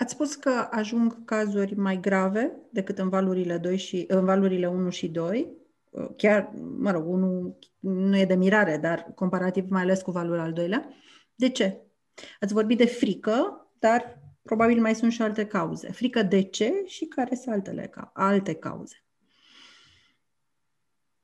Ați 0.00 0.12
spus 0.12 0.34
că 0.34 0.68
ajung 0.70 1.24
cazuri 1.24 1.74
mai 1.74 2.00
grave 2.00 2.52
decât 2.70 2.98
în 2.98 3.08
valurile, 3.08 3.58
2 3.58 3.76
și, 3.76 4.04
în 4.08 4.24
valurile 4.24 4.68
1 4.68 4.90
și 4.90 5.08
2. 5.08 5.52
Chiar, 6.16 6.52
mă 6.78 6.90
rog, 6.90 7.08
unul 7.08 7.58
nu 7.80 8.16
e 8.16 8.24
de 8.24 8.34
mirare, 8.34 8.78
dar 8.82 9.12
comparativ 9.14 9.70
mai 9.70 9.82
ales 9.82 10.02
cu 10.02 10.10
valul 10.10 10.38
al 10.38 10.52
doilea. 10.52 10.88
De 11.34 11.48
ce? 11.48 11.80
Ați 12.40 12.52
vorbit 12.52 12.78
de 12.78 12.86
frică, 12.86 13.66
dar 13.78 14.22
probabil 14.42 14.80
mai 14.80 14.94
sunt 14.94 15.12
și 15.12 15.22
alte 15.22 15.46
cauze. 15.46 15.92
Frică 15.92 16.22
de 16.22 16.42
ce 16.42 16.72
și 16.86 17.04
care 17.04 17.34
sunt 17.34 17.54
altele, 17.54 17.90
alte 18.12 18.54
cauze? 18.54 19.04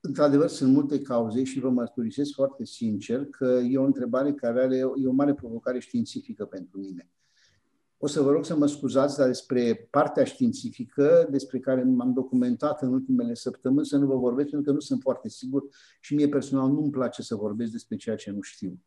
Într-adevăr, 0.00 0.48
sunt 0.48 0.72
multe 0.72 1.00
cauze 1.00 1.44
și 1.44 1.60
vă 1.60 1.70
mărturisesc 1.70 2.32
foarte 2.34 2.64
sincer 2.64 3.24
că 3.24 3.60
e 3.68 3.78
o 3.78 3.84
întrebare 3.84 4.32
care 4.32 4.60
are, 4.60 4.76
e 4.76 5.06
o 5.06 5.12
mare 5.12 5.34
provocare 5.34 5.78
științifică 5.78 6.44
pentru 6.44 6.78
mine. 6.78 7.10
O 7.98 8.06
să 8.06 8.20
vă 8.20 8.30
rog 8.30 8.44
să 8.44 8.56
mă 8.56 8.66
scuzați, 8.66 9.16
dar 9.16 9.26
despre 9.26 9.88
partea 9.90 10.24
științifică, 10.24 11.26
despre 11.30 11.58
care 11.58 11.82
m-am 11.82 12.12
documentat 12.12 12.82
în 12.82 12.92
ultimele 12.92 13.34
săptămâni, 13.34 13.86
să 13.86 13.96
nu 13.96 14.06
vă 14.06 14.16
vorbesc, 14.16 14.50
pentru 14.50 14.68
că 14.68 14.74
nu 14.74 14.80
sunt 14.80 15.00
foarte 15.00 15.28
sigur 15.28 15.62
și 16.00 16.14
mie 16.14 16.28
personal 16.28 16.70
nu-mi 16.70 16.90
place 16.90 17.22
să 17.22 17.34
vorbesc 17.34 17.72
despre 17.72 17.96
ceea 17.96 18.16
ce 18.16 18.30
nu 18.30 18.40
știu. 18.40 18.80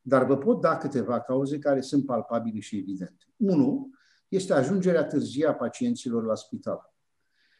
Dar 0.00 0.26
vă 0.26 0.36
pot 0.36 0.60
da 0.60 0.76
câteva 0.76 1.20
cauze 1.20 1.58
care 1.58 1.80
sunt 1.80 2.06
palpabile 2.06 2.60
și 2.60 2.76
evidente. 2.76 3.24
Unu, 3.36 3.90
este 4.28 4.52
ajungerea 4.52 5.04
târzie 5.04 5.46
a 5.46 5.54
pacienților 5.54 6.24
la 6.24 6.34
spital. 6.34 6.94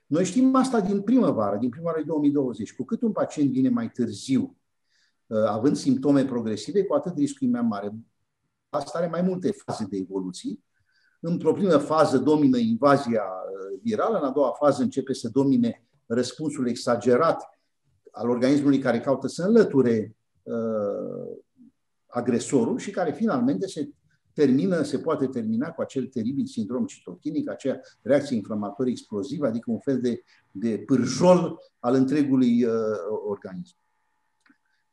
Noi 0.07 0.25
știm 0.25 0.55
asta 0.55 0.81
din 0.81 1.03
primăvară, 1.03 1.57
din 1.57 1.69
primăvară 1.69 2.03
2020. 2.07 2.75
Cu 2.75 2.85
cât 2.85 3.03
un 3.03 3.13
pacient 3.13 3.51
vine 3.51 3.69
mai 3.69 3.91
târziu, 3.91 4.57
având 5.47 5.77
simptome 5.77 6.25
progresive, 6.25 6.85
cu 6.85 6.95
atât 6.95 7.17
riscul 7.17 7.49
e 7.49 7.51
mai 7.51 7.63
mare. 7.63 7.97
Asta 8.69 8.99
are 8.99 9.07
mai 9.07 9.23
multe 9.23 9.51
faze 9.51 9.85
de 9.85 9.97
evoluții. 9.97 10.65
Într-o 11.25 11.53
primă 11.53 11.77
fază 11.77 12.19
domină 12.19 12.57
invazia 12.59 13.23
virală, 13.83 14.19
în 14.19 14.25
a 14.25 14.31
doua 14.31 14.53
fază 14.59 14.83
începe 14.83 15.13
să 15.13 15.29
domine 15.29 15.85
răspunsul 16.07 16.69
exagerat 16.69 17.59
al 18.11 18.29
organismului 18.29 18.79
care 18.79 19.01
caută 19.01 19.27
să 19.27 19.43
înlăture 19.43 20.17
uh, 20.43 21.37
agresorul 22.07 22.79
și 22.79 22.91
care 22.91 23.13
finalmente 23.13 23.67
se 23.67 23.89
termină, 24.33 24.83
se 24.83 24.99
poate 24.99 25.27
termina 25.27 25.71
cu 25.71 25.81
acel 25.81 26.07
teribil 26.07 26.47
sindrom 26.47 26.87
citokinic, 26.87 27.51
acea 27.51 27.81
reacție 28.03 28.37
inflamatorie 28.37 28.93
explozivă, 28.93 29.47
adică 29.47 29.71
un 29.71 29.79
fel 29.79 30.01
de, 30.01 30.23
de 30.51 30.83
pârjol 30.87 31.59
al 31.79 31.95
întregului 31.95 32.65
uh, 32.65 32.73
organism. 33.29 33.77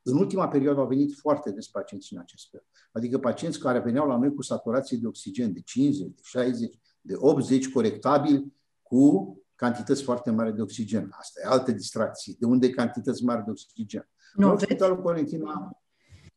În 0.01 0.17
ultima 0.17 0.47
perioadă 0.47 0.79
au 0.79 0.87
venit 0.87 1.13
foarte 1.13 1.51
des 1.51 1.67
pacienți 1.67 2.13
în 2.13 2.19
acest 2.19 2.49
fel. 2.49 2.65
Adică 2.91 3.17
pacienți 3.17 3.59
care 3.59 3.79
veneau 3.79 4.07
la 4.07 4.17
noi 4.17 4.33
cu 4.33 4.41
saturație 4.41 4.97
de 4.97 5.07
oxigen 5.07 5.53
de 5.53 5.61
50, 5.61 6.07
de 6.15 6.21
60, 6.23 6.79
de 7.01 7.13
80, 7.17 7.71
corectabil 7.71 8.53
cu 8.81 9.33
cantități 9.55 10.03
foarte 10.03 10.31
mari 10.31 10.55
de 10.55 10.61
oxigen. 10.61 11.09
Asta 11.19 11.41
e 11.43 11.47
altă 11.47 11.71
distracție. 11.71 12.35
De 12.39 12.45
unde 12.45 12.69
cantități 12.69 13.23
mari 13.23 13.43
de 13.43 13.49
oxigen? 13.49 14.09
Nu 14.33 14.51
În 14.51 14.57
Spitalul 14.57 15.01
Colentina 15.01 15.79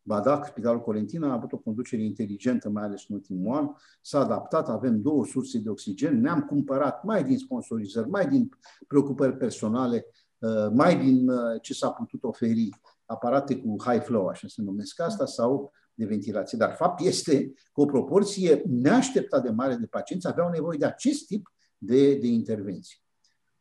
Badac, 0.02 0.46
Spitalul 0.46 0.80
Colentina, 0.80 1.28
a 1.28 1.32
avut 1.32 1.52
o 1.52 1.58
conducere 1.58 2.02
inteligentă, 2.02 2.68
mai 2.68 2.82
ales 2.82 3.04
în 3.08 3.14
ultimul 3.14 3.56
an, 3.56 3.68
s-a 4.00 4.18
adaptat, 4.18 4.68
avem 4.68 5.00
două 5.00 5.26
surse 5.26 5.58
de 5.58 5.68
oxigen, 5.68 6.20
ne-am 6.20 6.40
cumpărat 6.40 7.04
mai 7.04 7.24
din 7.24 7.38
sponsorizări, 7.38 8.08
mai 8.08 8.28
din 8.28 8.48
preocupări 8.86 9.36
personale, 9.36 10.06
uh, 10.38 10.68
mai 10.72 10.98
din 10.98 11.28
uh, 11.28 11.60
ce 11.60 11.74
s-a 11.74 11.90
putut 11.90 12.22
oferi, 12.22 12.68
aparate 13.04 13.56
cu 13.56 13.76
high 13.84 14.02
flow, 14.02 14.26
așa 14.26 14.46
se 14.48 14.62
numesc 14.62 15.00
asta, 15.00 15.26
sau 15.26 15.72
de 15.94 16.04
ventilație. 16.04 16.58
Dar 16.58 16.74
fapt 16.74 17.00
este 17.00 17.52
că 17.72 17.80
o 17.80 17.84
proporție 17.84 18.62
neașteptat 18.66 19.42
de 19.42 19.50
mare 19.50 19.74
de 19.74 19.86
pacienți 19.86 20.26
aveau 20.26 20.50
nevoie 20.50 20.78
de 20.78 20.84
acest 20.84 21.26
tip 21.26 21.52
de, 21.78 22.14
de 22.14 22.26
intervenții. 22.26 23.00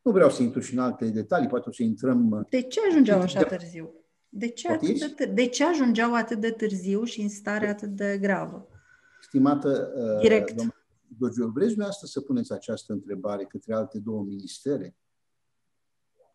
Nu 0.01 0.12
vreau 0.12 0.30
să 0.30 0.43
intru 0.43 0.60
și 0.60 0.73
în 0.73 0.80
alte 0.80 1.06
detalii, 1.06 1.47
poate 1.47 1.69
o 1.69 1.71
să 1.71 1.84
intrăm... 1.84 2.47
De 2.49 2.62
ce 2.62 2.80
ajungeau 2.89 3.21
așa 3.21 3.43
târziu? 3.43 3.93
De 4.30 4.47
ce, 4.47 4.71
atât 4.71 5.15
de, 5.15 5.25
de 5.25 5.45
ce 5.45 5.65
ajungeau 5.65 6.15
atât 6.15 6.39
de 6.39 6.51
târziu 6.51 7.04
și 7.04 7.21
în 7.21 7.30
stare 7.30 7.67
atât 7.67 7.89
de 7.89 8.17
gravă? 8.17 8.67
Stimată 9.21 9.91
uh, 9.95 10.21
Direct. 10.21 10.54
Doamna 10.54 10.75
vreți 11.17 11.67
dumneavoastră 11.67 12.08
să 12.08 12.21
puneți 12.21 12.54
această 12.54 12.93
întrebare 12.93 13.45
către 13.45 13.73
alte 13.73 13.99
două 13.99 14.23
ministere? 14.23 14.95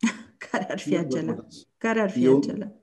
Care 0.51 0.73
ar 0.73 0.79
fi 0.79 0.97
acelea? 0.97 1.47
Care 1.77 2.01
ar 2.01 2.11
fi 2.11 2.25
Eu, 2.25 2.37
acelea? 2.37 2.75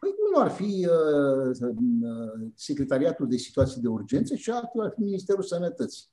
Păi 0.00 0.14
unul 0.28 0.42
ar 0.42 0.50
fi 0.50 0.86
uh, 0.88 1.56
uh, 1.60 2.50
Secretariatul 2.54 3.28
de 3.28 3.36
Situații 3.36 3.80
de 3.80 3.88
Urgență 3.88 4.34
și 4.34 4.50
altul 4.50 4.82
ar 4.82 4.92
fi 4.94 5.00
Ministerul 5.00 5.42
Sănătății. 5.42 6.04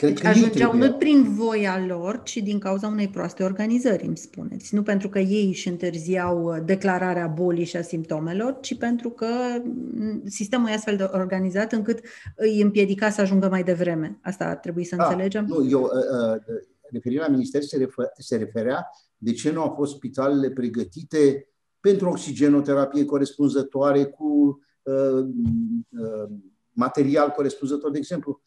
Cred 0.00 0.12
deci 0.12 0.22
că 0.22 0.28
ajungeau 0.28 0.76
nu 0.76 0.92
prin 0.92 1.34
voia 1.34 1.86
lor, 1.86 2.22
ci 2.22 2.36
din 2.36 2.58
cauza 2.58 2.86
unei 2.86 3.08
proaste 3.08 3.42
organizări, 3.42 4.06
îmi 4.06 4.16
spuneți. 4.16 4.74
Nu 4.74 4.82
pentru 4.82 5.08
că 5.08 5.18
ei 5.18 5.46
își 5.46 5.68
întârziau 5.68 6.44
uh, 6.44 6.62
declararea 6.64 7.26
bolii 7.26 7.64
și 7.64 7.76
a 7.76 7.82
simptomelor, 7.82 8.58
ci 8.60 8.76
pentru 8.78 9.10
că 9.10 9.26
mm, 9.64 10.22
sistemul 10.26 10.68
e 10.68 10.72
astfel 10.72 10.96
de 10.96 11.02
organizat 11.12 11.72
încât 11.72 12.00
îi 12.36 12.60
împiedica 12.60 13.10
să 13.10 13.20
ajungă 13.20 13.48
mai 13.48 13.62
devreme. 13.62 14.18
Asta 14.22 14.44
ar 14.44 14.56
trebui 14.56 14.84
să 14.84 14.96
da, 14.96 15.04
înțelegem? 15.04 15.44
Nu, 15.44 15.68
eu, 15.68 15.82
uh, 15.82 15.90
uh, 15.90 16.40
referirea 16.92 17.26
la 17.26 17.32
minister 17.32 17.62
se, 17.62 17.76
refer, 17.76 18.06
se 18.18 18.36
referea 18.36 18.86
de 19.16 19.32
ce 19.32 19.52
nu 19.52 19.60
au 19.60 19.74
fost 19.76 19.94
spitalele 19.94 20.50
pregătite 20.50 21.48
pentru 21.80 22.08
oxigenoterapie 22.08 23.04
corespunzătoare 23.04 24.04
cu 24.04 24.60
uh, 24.82 25.24
uh, 25.88 26.30
material 26.72 27.30
corespunzător. 27.30 27.90
De 27.90 27.98
exemplu, 27.98 28.42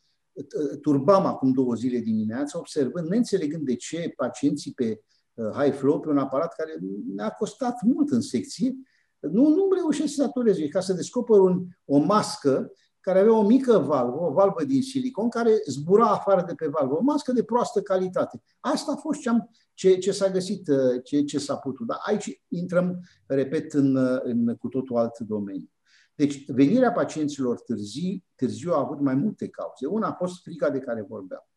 turbam 0.82 1.26
acum 1.26 1.52
două 1.52 1.74
zile 1.74 2.00
dimineața, 2.00 2.58
observând, 2.60 3.08
neînțelegând 3.08 3.66
de 3.66 3.76
ce 3.76 4.14
pacienții 4.16 4.74
pe 4.74 5.02
uh, 5.34 5.50
high 5.50 5.74
flow, 5.74 6.00
pe 6.00 6.10
un 6.10 6.18
aparat 6.18 6.54
care 6.56 6.80
ne-a 7.16 7.30
costat 7.30 7.82
mult 7.82 8.10
în 8.10 8.22
secție, 8.22 8.76
nu, 9.20 9.48
nu 9.48 9.70
reușesc 9.74 10.14
să 10.14 10.22
satureze. 10.22 10.68
Ca 10.68 10.80
să 10.80 10.94
descoper 10.94 11.40
un, 11.40 11.66
o 11.86 11.98
mască 11.98 12.72
care 13.04 13.20
avea 13.20 13.38
o 13.38 13.46
mică 13.46 13.78
valvă, 13.78 14.26
o 14.26 14.32
valvă 14.32 14.64
din 14.64 14.82
silicon, 14.82 15.30
care 15.30 15.62
zbura 15.66 16.08
afară 16.08 16.44
de 16.48 16.54
pe 16.54 16.68
valvă, 16.68 16.96
o 16.96 17.02
mască 17.02 17.32
de 17.32 17.44
proastă 17.44 17.82
calitate. 17.82 18.42
Asta 18.60 18.92
a 18.92 18.96
fost 18.96 19.20
ce, 19.20 19.30
am, 19.30 19.50
ce, 19.74 19.98
ce 19.98 20.12
s-a 20.12 20.30
găsit, 20.30 20.68
uh, 20.68 21.04
ce, 21.04 21.24
ce 21.24 21.40
s-a 21.40 21.56
putut. 21.56 21.88
Dar 21.88 21.98
aici 22.06 22.42
intrăm, 22.48 23.00
repet, 23.26 23.74
în, 23.74 23.96
uh, 23.96 24.20
în 24.24 24.56
cu 24.56 24.68
totul 24.68 24.98
alt 24.98 25.20
domeniu. 25.20 25.72
Deci, 26.16 26.52
venirea 26.52 26.92
pacienților 26.92 27.60
târziu, 27.60 28.24
târziu 28.36 28.74
a 28.74 28.80
avut 28.80 29.00
mai 29.00 29.16
multe 29.16 29.48
cauze. 29.48 29.86
Una 29.86 30.08
a 30.08 30.14
fost 30.14 30.42
frica 30.42 30.70
de 30.70 30.80
care 30.80 31.06
vorbeam. 31.10 31.48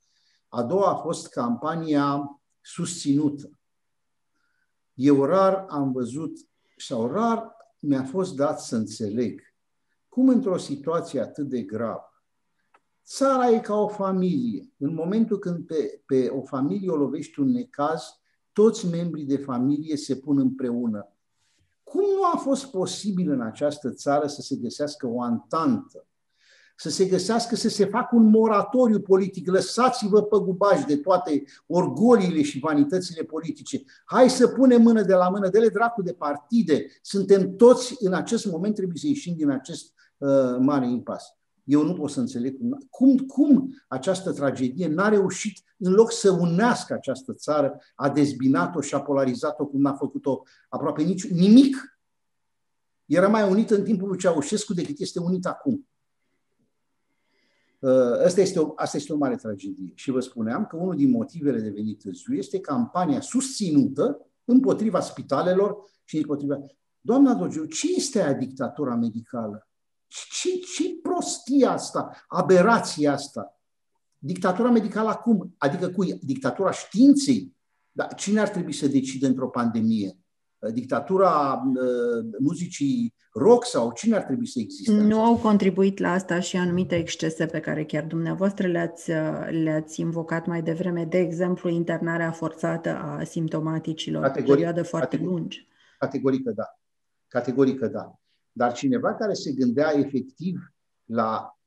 A 0.49 0.63
doua 0.63 0.91
a 0.91 0.95
fost 0.95 1.29
campania 1.29 2.41
susținută. 2.61 3.59
Eu 4.95 5.25
rar 5.25 5.67
am 5.69 5.93
văzut, 5.93 6.39
sau 6.77 7.07
rar 7.13 7.57
mi-a 7.79 8.05
fost 8.05 8.37
dat 8.37 8.61
să 8.61 8.77
înțeleg 8.77 9.56
cum 10.17 10.29
într-o 10.29 10.57
situație 10.57 11.21
atât 11.21 11.49
de 11.49 11.63
gravă, 11.63 12.25
țara 13.05 13.49
e 13.49 13.61
ca 13.61 13.75
o 13.75 13.89
familie. 13.89 14.73
În 14.79 14.95
momentul 14.95 15.39
când 15.39 15.67
pe, 15.67 16.03
pe 16.07 16.29
o 16.29 16.43
familie 16.43 16.91
o 16.91 16.97
lovești 16.97 17.41
un 17.41 17.51
necaz, 17.51 18.03
toți 18.53 18.87
membrii 18.87 19.25
de 19.25 19.37
familie 19.37 19.97
se 19.97 20.17
pun 20.17 20.39
împreună 20.39 21.17
cum 21.83 22.05
nu 22.17 22.25
a 22.35 22.37
fost 22.37 22.67
posibil 22.67 23.31
în 23.31 23.41
această 23.41 23.91
țară 23.91 24.27
să 24.27 24.41
se 24.43 24.57
găsească 24.57 25.07
o 25.07 25.23
antantă, 25.23 26.07
să 26.77 26.91
se 26.91 27.05
găsească, 27.05 27.57
să 27.57 27.69
se 27.69 27.85
facă 27.85 28.17
un 28.17 28.25
moratoriu 28.25 29.01
politic? 29.01 29.51
Lăsați-vă 29.51 30.23
pe 30.23 30.37
gubaj 30.39 30.85
de 30.85 30.97
toate 30.97 31.45
orgoliile 31.67 32.43
și 32.43 32.59
vanitățile 32.59 33.23
politice. 33.23 33.85
Hai 34.05 34.31
să 34.31 34.49
punem 34.49 34.83
mână 34.83 35.03
de 35.03 35.15
la 35.15 35.29
mână, 35.29 35.49
dele 35.49 35.69
dracu 35.69 36.03
de 36.03 36.13
partide. 36.13 36.87
Suntem 37.03 37.57
toți 37.57 37.97
în 37.99 38.13
acest 38.13 38.47
moment, 38.47 38.75
trebuie 38.75 38.97
să 38.97 39.07
ieșim 39.07 39.35
din 39.37 39.51
acest 39.51 39.95
uh, 40.19 40.57
mare 40.59 40.89
impas. 40.89 41.37
Eu 41.67 41.83
nu 41.83 41.95
pot 41.95 42.11
să 42.11 42.21
înțeleg 42.21 42.57
cum, 42.91 43.17
cum 43.17 43.75
această 43.89 44.33
tragedie 44.33 44.89
n-a 44.89 45.09
reușit, 45.09 45.63
în 45.79 45.93
loc 45.93 46.13
să 46.13 46.31
unească 46.31 46.95
această 46.95 47.33
țară, 47.33 47.79
a 47.95 48.11
dezbinat-o 48.11 48.81
și 48.81 48.95
a 48.95 49.01
polarizat-o 49.01 49.67
cum 49.67 49.81
n-a 49.81 49.95
făcut-o 49.95 50.43
aproape 50.69 51.03
nici, 51.03 51.29
nimic. 51.29 52.01
Era 53.05 53.29
mai 53.29 53.51
unită 53.51 53.75
în 53.75 53.85
timpul 53.85 54.09
lui 54.09 54.19
Ceaușescu 54.19 54.75
decât 54.75 54.99
este 54.99 55.21
unită 55.21 55.49
acum. 55.49 55.89
Uh, 57.79 58.25
asta 58.25 58.41
este, 58.41 58.59
o, 58.59 58.73
asta 58.77 58.97
este 58.97 59.13
o 59.13 59.17
mare 59.17 59.37
tragedie. 59.37 59.93
Și 59.95 60.11
vă 60.11 60.21
spuneam 60.21 60.67
că 60.67 60.77
unul 60.77 60.97
din 60.97 61.11
motivele 61.11 61.61
de 61.61 61.71
venit 61.71 61.99
târziu 61.99 62.35
este 62.35 62.61
campania 62.61 63.21
susținută 63.21 64.27
împotriva 64.45 65.01
spitalelor 65.01 65.77
și 66.05 66.17
împotriva... 66.17 66.59
Doamna 67.01 67.35
Dogiu, 67.35 67.65
ce 67.65 67.87
este 67.97 68.23
aia 68.23 68.33
dictatura 68.33 68.95
medicală? 68.95 69.66
Ce, 70.09 70.49
ce 70.75 70.99
prostie 71.03 71.67
asta, 71.67 72.25
aberația 72.29 73.13
asta? 73.13 73.61
Dictatura 74.19 74.71
medicală 74.71 75.09
acum, 75.09 75.55
adică 75.59 75.89
cu 75.89 76.05
dictatura 76.21 76.71
științei, 76.71 77.57
dar 77.93 78.15
cine 78.15 78.41
ar 78.41 78.49
trebui 78.49 78.73
să 78.73 78.87
decide 78.87 79.27
într-o 79.27 79.49
pandemie? 79.49 80.19
Dictatura 80.73 81.63
uh, 81.75 82.25
muzicii 82.39 83.15
rock 83.33 83.65
sau 83.65 83.93
cine 83.93 84.17
ar 84.17 84.23
trebui 84.23 84.47
să 84.47 84.59
existe? 84.59 84.93
Nu 84.93 85.21
au 85.21 85.37
contribuit 85.37 85.99
la 85.99 86.13
asta 86.13 86.41
și 86.41 86.57
anumite 86.57 86.95
excese 86.97 87.47
pe 87.47 87.61
care 87.61 87.85
chiar 87.85 88.05
dumneavoastră 88.05 88.67
le-ați, 88.67 89.11
le-ați 89.63 90.01
invocat 90.01 90.47
mai 90.47 90.63
devreme, 90.63 91.05
de 91.05 91.19
exemplu, 91.19 91.69
internarea 91.69 92.31
forțată 92.31 92.97
a 92.97 93.25
simptomaticilor, 93.25 94.23
Categoric, 94.23 94.55
perioadă 94.55 94.83
foarte 94.83 95.09
categoric, 95.09 95.39
lungi. 95.39 95.69
Categorică 95.99 96.51
da. 96.51 96.79
Categorică 97.29 97.87
da. 97.87 98.21
Dar 98.57 98.73
cineva 98.73 99.15
care 99.15 99.33
se 99.33 99.53
gândea 99.53 99.93
efectiv 99.95 100.73
la 101.05 101.59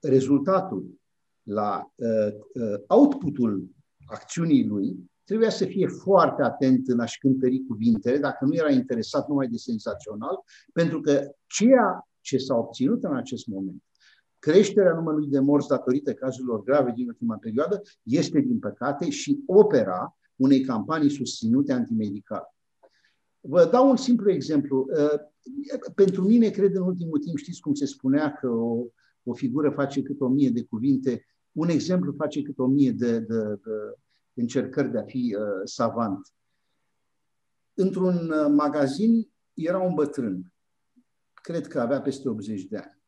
rezultatul, 0.00 1.00
la 1.42 1.92
uh, 1.94 2.34
uh, 2.54 2.82
outputul 2.86 3.68
acțiunii 4.06 4.66
lui, 4.66 5.10
trebuia 5.24 5.50
să 5.50 5.64
fie 5.64 5.86
foarte 5.86 6.42
atent 6.42 6.88
în 6.88 7.00
a-și 7.00 7.18
cântări 7.18 7.64
cuvintele, 7.68 8.18
dacă 8.18 8.44
nu 8.44 8.54
era 8.54 8.70
interesat 8.70 9.28
numai 9.28 9.48
de 9.48 9.56
senzațional, 9.56 10.38
pentru 10.72 11.00
că 11.00 11.30
ceea 11.46 12.08
ce 12.20 12.38
s-a 12.38 12.54
obținut 12.54 13.04
în 13.04 13.16
acest 13.16 13.46
moment, 13.46 13.82
creșterea 14.38 14.94
numărului 14.94 15.28
de 15.28 15.38
morți 15.38 15.68
datorită 15.68 16.12
cazurilor 16.14 16.62
grave 16.62 16.92
din 16.94 17.06
ultima 17.06 17.36
perioadă, 17.36 17.82
este, 18.02 18.40
din 18.40 18.58
păcate, 18.58 19.10
și 19.10 19.42
opera 19.46 20.18
unei 20.36 20.60
campanii 20.60 21.10
susținute 21.10 21.72
antimedicale. 21.72 22.53
Vă 23.46 23.64
dau 23.64 23.88
un 23.88 23.96
simplu 23.96 24.30
exemplu. 24.30 24.86
Uh, 24.90 25.20
pentru 25.94 26.22
mine, 26.22 26.48
cred, 26.48 26.74
în 26.74 26.82
ultimul 26.82 27.18
timp, 27.18 27.36
știți 27.36 27.60
cum 27.60 27.74
se 27.74 27.86
spunea 27.86 28.32
că 28.32 28.48
o, 28.48 28.86
o 29.22 29.34
figură 29.34 29.70
face 29.70 30.02
cât 30.02 30.20
o 30.20 30.28
mie 30.28 30.50
de 30.50 30.64
cuvinte, 30.64 31.24
un 31.52 31.68
exemplu 31.68 32.12
face 32.12 32.42
cât 32.42 32.58
o 32.58 32.66
mie 32.66 32.92
de, 32.92 33.18
de, 33.18 33.60
de 34.32 34.40
încercări 34.40 34.90
de 34.90 34.98
a 34.98 35.04
fi 35.04 35.36
uh, 35.38 35.60
savant. 35.64 36.32
Într-un 37.74 38.30
uh, 38.30 38.46
magazin 38.56 39.28
era 39.54 39.78
un 39.78 39.94
bătrân, 39.94 40.52
cred 41.34 41.66
că 41.66 41.80
avea 41.80 42.00
peste 42.00 42.28
80 42.28 42.62
de 42.62 42.76
ani. 42.76 43.02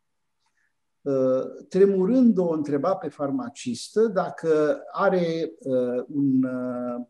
Uh, 1.00 1.64
tremurând 1.68 2.38
o 2.38 2.48
întreba 2.48 2.96
pe 2.96 3.08
farmacistă 3.08 4.06
dacă 4.06 4.82
are 4.92 5.52
uh, 5.58 6.04
un 6.08 6.42
uh, 6.42 7.06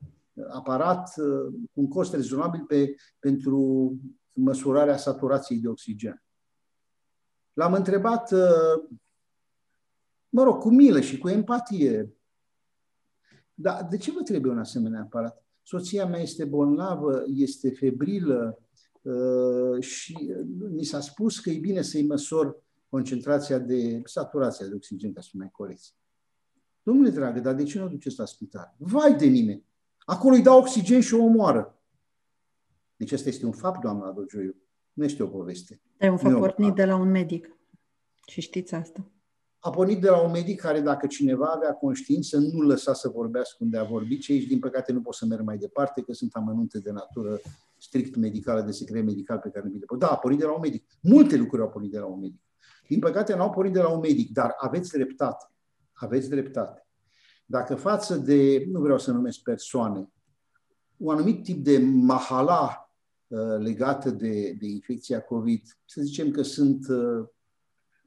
aparat 0.49 1.14
uh, 1.16 1.53
cu 1.72 1.81
un 1.81 1.88
cost 1.88 2.14
rezonabil 2.14 2.64
pe, 2.64 2.94
pentru 3.18 3.93
măsurarea 4.32 4.97
saturației 4.97 5.59
de 5.59 5.68
oxigen. 5.68 6.22
L-am 7.53 7.72
întrebat, 7.72 8.32
uh, 8.32 8.89
mă 10.28 10.43
rog, 10.43 10.59
cu 10.59 10.70
milă 10.70 11.01
și 11.01 11.18
cu 11.18 11.28
empatie, 11.28 12.16
dar 13.55 13.87
de 13.91 13.97
ce 13.97 14.12
vă 14.12 14.22
trebuie 14.22 14.53
un 14.53 14.59
asemenea 14.59 15.01
aparat? 15.01 15.45
Soția 15.62 16.07
mea 16.07 16.20
este 16.20 16.45
bolnavă, 16.45 17.24
este 17.26 17.70
febrilă 17.70 18.59
uh, 19.03 19.82
și 19.82 20.34
mi 20.70 20.84
s-a 20.84 21.01
spus 21.01 21.41
că 21.41 21.51
e 21.51 21.59
bine 21.59 21.82
să-i 21.82 22.07
măsor 22.07 22.64
concentrația 22.89 23.59
de 23.59 24.01
saturația 24.05 24.66
de 24.66 24.74
oxigen, 24.74 25.12
ca 25.12 25.20
să 25.20 25.30
mai 25.32 25.51
corect. 25.53 25.82
Domnule 26.82 27.11
dragă, 27.11 27.41
dar 27.41 27.55
de 27.55 27.62
ce 27.62 27.78
nu 27.78 27.84
o 27.84 27.89
duceți 27.89 28.18
la 28.18 28.24
spital? 28.24 28.74
Vai 28.78 29.16
de 29.16 29.26
mine! 29.26 29.64
Acolo 30.09 30.34
îi 30.34 30.42
dau 30.42 30.59
oxigen 30.59 31.00
și 31.00 31.14
o 31.14 31.24
omoară. 31.24 31.80
Deci 32.96 33.12
asta 33.12 33.28
este 33.28 33.46
un 33.46 33.52
fapt, 33.52 33.80
doamna 33.80 34.11
Dogioiu. 34.11 34.54
Nu 34.92 35.04
este 35.04 35.22
o 35.22 35.26
poveste. 35.26 35.80
Dar 35.98 36.11
un 36.11 36.16
fapt 36.16 36.38
pornit 36.38 36.74
de 36.74 36.84
la 36.84 36.96
un 36.96 37.11
medic. 37.11 37.57
Și 38.26 38.40
știți 38.40 38.74
asta. 38.74 39.11
A 39.59 39.70
pornit 39.70 40.00
de 40.00 40.09
la 40.09 40.20
un 40.20 40.30
medic 40.30 40.61
care, 40.61 40.80
dacă 40.80 41.07
cineva 41.07 41.46
avea 41.46 41.72
conștiință, 41.72 42.38
nu 42.38 42.61
lăsa 42.61 42.94
să 42.94 43.09
vorbească 43.09 43.57
unde 43.61 43.78
a 43.78 43.84
vorbit 43.84 44.22
și 44.22 44.32
aici, 44.32 44.46
din 44.46 44.59
păcate, 44.59 44.92
nu 44.92 45.00
pot 45.00 45.14
să 45.14 45.26
merg 45.26 45.42
mai 45.42 45.59
departe, 45.59 46.02
că 46.02 46.12
sunt 46.12 46.34
amănunte 46.34 46.78
de 46.78 46.90
natură 46.90 47.40
strict 47.78 48.16
medicală, 48.16 48.61
de 48.61 48.70
secret 48.70 49.04
medical 49.04 49.38
pe 49.38 49.50
care 49.50 49.64
nu 49.64 49.72
vi 49.72 49.78
le 49.78 49.84
pot. 49.84 49.98
Da, 49.98 50.07
a 50.07 50.16
pornit 50.16 50.38
de 50.38 50.44
la 50.44 50.52
un 50.52 50.61
medic. 50.61 50.86
Multe 51.02 51.36
lucruri 51.36 51.62
au 51.62 51.68
pornit 51.68 51.90
de 51.90 51.98
la 51.98 52.07
un 52.07 52.20
medic. 52.20 52.40
Din 52.88 52.98
păcate, 52.98 53.34
n-au 53.34 53.50
pornit 53.50 53.72
de 53.72 53.80
la 53.80 53.88
un 53.88 54.00
medic, 54.00 54.32
dar 54.32 54.54
aveți 54.59 54.90
dreptate. 54.90 55.50
Aveți 55.92 56.28
dreptate. 56.28 56.86
Dacă 57.47 57.74
față 57.74 58.16
de, 58.16 58.64
nu 58.68 58.80
vreau 58.80 58.99
să 58.99 59.12
numesc 59.12 59.38
persoane, 59.38 60.11
un 60.97 61.14
anumit 61.14 61.42
tip 61.42 61.64
de 61.64 61.78
mahala 61.78 62.90
uh, 63.26 63.59
legată 63.59 64.11
de, 64.11 64.53
de 64.53 64.66
infecția 64.66 65.20
COVID, 65.20 65.62
să 65.84 66.01
zicem 66.03 66.30
că 66.30 66.42
sunt 66.42 66.88
uh, 66.88 67.26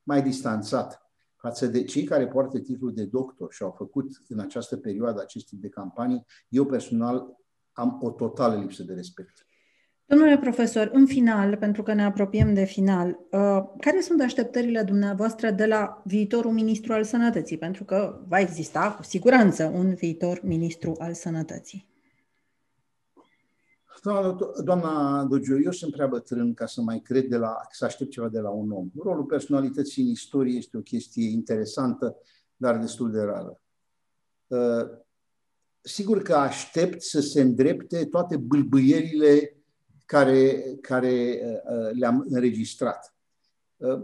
mai 0.03 0.21
distanțat 0.21 1.09
față 1.35 1.67
de 1.67 1.83
cei 1.83 2.03
care 2.03 2.27
poartă 2.27 2.59
titlul 2.59 2.93
de 2.93 3.05
doctor 3.05 3.53
și 3.53 3.63
au 3.63 3.71
făcut 3.71 4.23
în 4.27 4.39
această 4.39 4.77
perioadă 4.77 5.21
acest 5.21 5.45
tip 5.45 5.61
de 5.61 5.69
campanii, 5.69 6.25
eu 6.49 6.65
personal 6.65 7.37
am 7.71 7.99
o 8.01 8.09
totală 8.09 8.59
lipsă 8.59 8.83
de 8.83 8.93
respect. 8.93 9.48
Domnule 10.09 10.37
profesor, 10.37 10.89
în 10.93 11.05
final, 11.05 11.57
pentru 11.57 11.83
că 11.83 11.93
ne 11.93 12.03
apropiem 12.03 12.53
de 12.53 12.63
final, 12.63 13.07
uh, 13.09 13.63
care 13.79 14.01
sunt 14.01 14.21
așteptările 14.21 14.81
dumneavoastră 14.81 15.51
de 15.51 15.65
la 15.65 16.01
viitorul 16.05 16.51
ministru 16.51 16.93
al 16.93 17.03
sănătății? 17.03 17.57
Pentru 17.57 17.83
că 17.83 18.21
va 18.27 18.39
exista 18.39 18.93
cu 18.97 19.03
siguranță 19.03 19.65
un 19.65 19.93
viitor 19.93 20.39
ministru 20.43 20.95
al 20.99 21.13
sănătății. 21.13 21.87
Doamna, 24.03 24.37
doamna 24.63 25.23
Dogiu, 25.23 25.61
eu 25.61 25.71
sunt 25.71 25.91
prea 25.91 26.07
bătrân 26.07 26.53
ca 26.53 26.65
să 26.65 26.81
mai 26.81 26.99
cred 26.99 27.25
de 27.25 27.37
la, 27.37 27.57
să 27.71 27.85
aștept 27.85 28.11
ceva 28.11 28.27
de 28.27 28.39
la 28.39 28.49
un 28.49 28.71
om. 28.71 28.89
Rolul 28.99 29.25
personalității 29.25 30.03
în 30.03 30.09
istorie 30.09 30.57
este 30.57 30.77
o 30.77 30.81
chestie 30.81 31.29
interesantă, 31.29 32.15
dar 32.55 32.77
destul 32.77 33.11
de 33.11 33.21
rară. 33.21 33.61
Uh, 34.47 34.89
sigur 35.81 36.21
că 36.21 36.33
aștept 36.33 37.01
să 37.01 37.21
se 37.21 37.41
îndrepte 37.41 38.05
toate 38.05 38.37
bâlbâierile 38.37 39.53
care, 40.09 40.63
care 40.81 41.41
uh, 41.43 41.97
le-am 41.99 42.25
înregistrat. 42.29 43.15
Uh, 43.77 44.01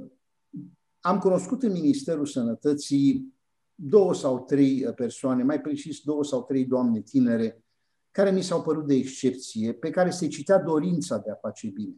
am 1.00 1.20
cunoscut 1.20 1.64
în 1.64 1.72
Ministerul 1.72 2.26
Sănătății 2.26 3.34
două 3.76 4.14
sau 4.14 4.40
trei 4.40 4.84
persoane, 4.96 5.44
mai 5.44 5.62
precis 5.62 6.00
două 6.00 6.24
sau 6.24 6.44
trei 6.44 6.66
doamne 6.66 7.02
tinere, 7.02 7.64
care 8.12 8.32
mi 8.32 8.42
s-au 8.42 8.62
părut 8.62 8.88
de 8.88 8.94
excepție, 8.94 9.74
pe 9.74 9.90
care 9.90 10.10
se 10.10 10.28
citea 10.28 10.60
dorința 10.60 11.18
de 11.18 11.32
a 11.32 11.36
face 11.36 11.68
bine. 11.68 11.96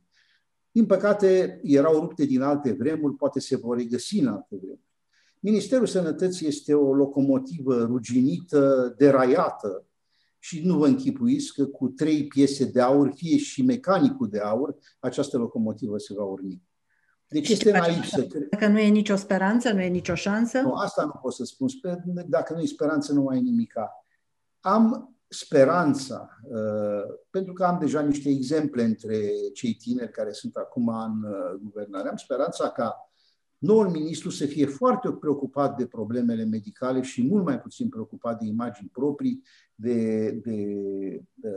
Din 0.71 0.85
păcate, 0.85 1.59
erau 1.63 1.99
rupte 1.99 2.25
din 2.25 2.41
alte 2.41 2.71
vremuri, 2.71 3.15
poate 3.15 3.39
se 3.39 3.55
vor 3.55 3.77
regăsi 3.77 4.19
în 4.19 4.27
alte 4.27 4.55
vremuri. 4.55 4.87
Ministerul 5.39 5.87
Sănătății 5.87 6.47
este 6.47 6.73
o 6.73 6.93
locomotivă 6.93 7.83
ruginită, 7.83 8.93
deraiată 8.97 9.86
și 10.47 10.61
nu 10.65 10.77
vă 10.77 10.87
închipuiți 10.87 11.53
că 11.53 11.65
cu 11.65 11.87
trei 11.87 12.27
piese 12.27 12.65
de 12.65 12.81
aur, 12.81 13.11
fie 13.15 13.37
și 13.37 13.61
mecanicul 13.63 14.29
de 14.29 14.39
aur, 14.39 14.75
această 14.99 15.37
locomotivă 15.37 15.97
se 15.97 16.13
va 16.13 16.23
urni. 16.23 16.61
Deci 17.27 17.49
este 17.49 17.71
naiv 17.71 18.03
să 18.03 18.25
cred. 18.25 18.47
Dacă 18.49 18.67
nu 18.67 18.79
e 18.79 18.87
nicio 18.87 19.15
speranță, 19.15 19.73
nu 19.73 19.81
e 19.81 19.87
nicio 19.87 20.15
șansă? 20.15 20.61
Nu, 20.61 20.73
asta 20.73 21.03
nu 21.03 21.19
pot 21.21 21.33
să 21.33 21.43
spun. 21.43 21.67
Dacă 22.27 22.53
nu 22.53 22.61
e 22.61 22.65
speranță, 22.65 23.13
nu 23.13 23.27
ai 23.27 23.41
nimica. 23.41 23.91
Am 24.59 25.15
speranța, 25.27 26.29
uh, 26.43 27.17
pentru 27.29 27.53
că 27.53 27.63
am 27.63 27.79
deja 27.79 28.01
niște 28.01 28.29
exemple 28.29 28.83
între 28.83 29.31
cei 29.53 29.73
tineri 29.73 30.11
care 30.11 30.31
sunt 30.31 30.55
acum 30.55 30.87
în 30.87 31.23
uh, 31.23 31.59
guvernare, 31.61 32.09
am 32.09 32.15
speranța 32.15 32.69
ca 32.69 33.06
noul 33.57 33.89
ministru 33.89 34.29
să 34.29 34.45
fie 34.45 34.65
foarte 34.65 35.11
preocupat 35.19 35.77
de 35.77 35.85
problemele 35.85 36.43
medicale 36.43 37.01
și 37.01 37.27
mult 37.27 37.45
mai 37.45 37.59
puțin 37.59 37.89
preocupat 37.89 38.39
de 38.39 38.45
imagini 38.45 38.89
proprii, 38.91 39.43
de, 39.75 40.31
de, 40.31 40.55
de 41.33 41.49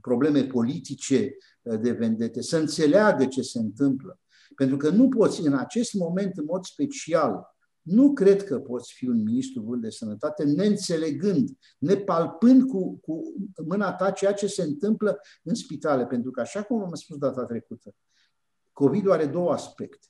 probleme 0.00 0.44
politice, 0.44 1.36
de 1.62 1.92
vendete, 1.92 2.42
să 2.42 2.58
înțeleagă 2.58 3.26
ce 3.26 3.42
se 3.42 3.58
întâmplă. 3.58 4.20
Pentru 4.54 4.76
că 4.76 4.90
nu 4.90 5.08
poți 5.08 5.46
în 5.46 5.54
acest 5.54 5.94
moment, 5.94 6.36
în 6.36 6.44
mod 6.44 6.64
special, 6.64 7.56
nu 7.82 8.12
cred 8.12 8.44
că 8.44 8.58
poți 8.58 8.92
fi 8.92 9.08
un 9.08 9.22
ministru 9.22 9.62
bun 9.62 9.80
de 9.80 9.90
sănătate 9.90 10.44
neînțelegând, 10.44 11.48
nepalpând 11.78 12.62
cu, 12.62 12.98
cu 12.98 13.22
mâna 13.66 13.92
ta 13.92 14.10
ceea 14.10 14.32
ce 14.32 14.46
se 14.46 14.62
întâmplă 14.62 15.20
în 15.42 15.54
spitale. 15.54 16.06
Pentru 16.06 16.30
că, 16.30 16.40
așa 16.40 16.62
cum 16.62 16.82
am 16.82 16.94
spus 16.94 17.16
data 17.16 17.44
trecută, 17.44 17.94
COVID-ul 18.72 19.12
are 19.12 19.26
două 19.26 19.52
aspecte. 19.52 20.06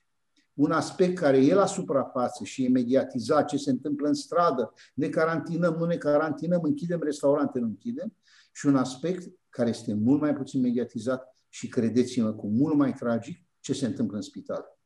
Un 0.58 0.70
aspect 0.70 1.18
care 1.18 1.44
e 1.44 1.54
la 1.54 1.66
suprafață 1.66 2.44
și 2.44 2.64
e 2.64 2.68
mediatizat, 2.68 3.46
ce 3.46 3.56
se 3.56 3.70
întâmplă 3.70 4.08
în 4.08 4.14
stradă, 4.14 4.72
ne 4.94 5.08
carantinăm, 5.08 5.74
nu 5.74 5.84
ne 5.84 5.96
carantinăm, 5.96 6.60
închidem 6.62 7.00
restaurante, 7.02 7.58
nu 7.58 7.66
închidem. 7.66 8.14
Și 8.52 8.66
un 8.66 8.76
aspect 8.76 9.32
care 9.48 9.68
este 9.68 9.94
mult 9.94 10.20
mai 10.20 10.34
puțin 10.34 10.60
mediatizat 10.60 11.34
și, 11.48 11.68
credeți-mă, 11.68 12.32
cu 12.32 12.46
mult 12.48 12.76
mai 12.76 12.92
tragic, 12.92 13.44
ce 13.60 13.72
se 13.72 13.86
întâmplă 13.86 14.16
în 14.16 14.22
spital. 14.22 14.78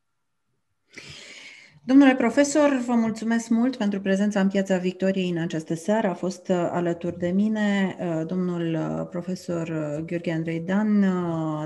Domnule 1.85 2.15
profesor, 2.15 2.83
vă 2.87 2.93
mulțumesc 2.93 3.49
mult 3.49 3.77
pentru 3.77 4.01
prezența 4.01 4.41
în 4.41 4.49
Piața 4.49 4.77
Victoriei 4.77 5.31
în 5.31 5.39
această 5.39 5.75
seară. 5.75 6.09
A 6.09 6.15
fost 6.15 6.49
uh, 6.49 6.57
alături 6.57 7.19
de 7.19 7.29
mine 7.29 7.97
uh, 8.01 8.27
domnul 8.27 8.75
uh, 8.75 9.07
profesor 9.11 9.67
Gheorghe 10.07 10.33
Andrei 10.33 10.61
Dan, 10.61 11.01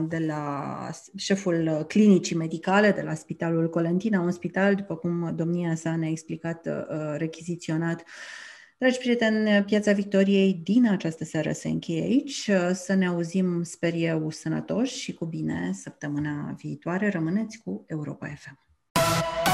de 0.08 0.18
la 0.18 0.90
șeful 1.16 1.84
clinicii 1.88 2.36
medicale 2.36 2.90
de 2.90 3.02
la 3.02 3.14
Spitalul 3.14 3.68
Colentina, 3.68 4.20
un 4.20 4.30
spital, 4.30 4.74
după 4.74 4.96
cum 4.96 5.32
domnia 5.34 5.74
sa 5.74 5.96
ne-a 5.96 6.10
explicat, 6.10 6.68
rechiziționat 7.16 8.02
Dragi 8.78 8.98
prieteni, 8.98 9.64
Piața 9.64 9.92
Victoriei 9.92 10.60
din 10.64 10.88
această 10.88 11.24
seară 11.24 11.52
se 11.52 11.68
încheie 11.68 12.02
aici. 12.02 12.50
Să 12.72 12.94
ne 12.94 13.06
auzim, 13.06 13.62
sper 13.62 13.92
eu, 13.94 14.30
sănătoși 14.30 14.98
și 14.98 15.14
cu 15.14 15.24
bine 15.24 15.70
săptămâna 15.72 16.54
viitoare. 16.58 17.08
Rămâneți 17.08 17.58
cu 17.64 17.84
Europa 17.86 18.26
FM. 18.36 18.65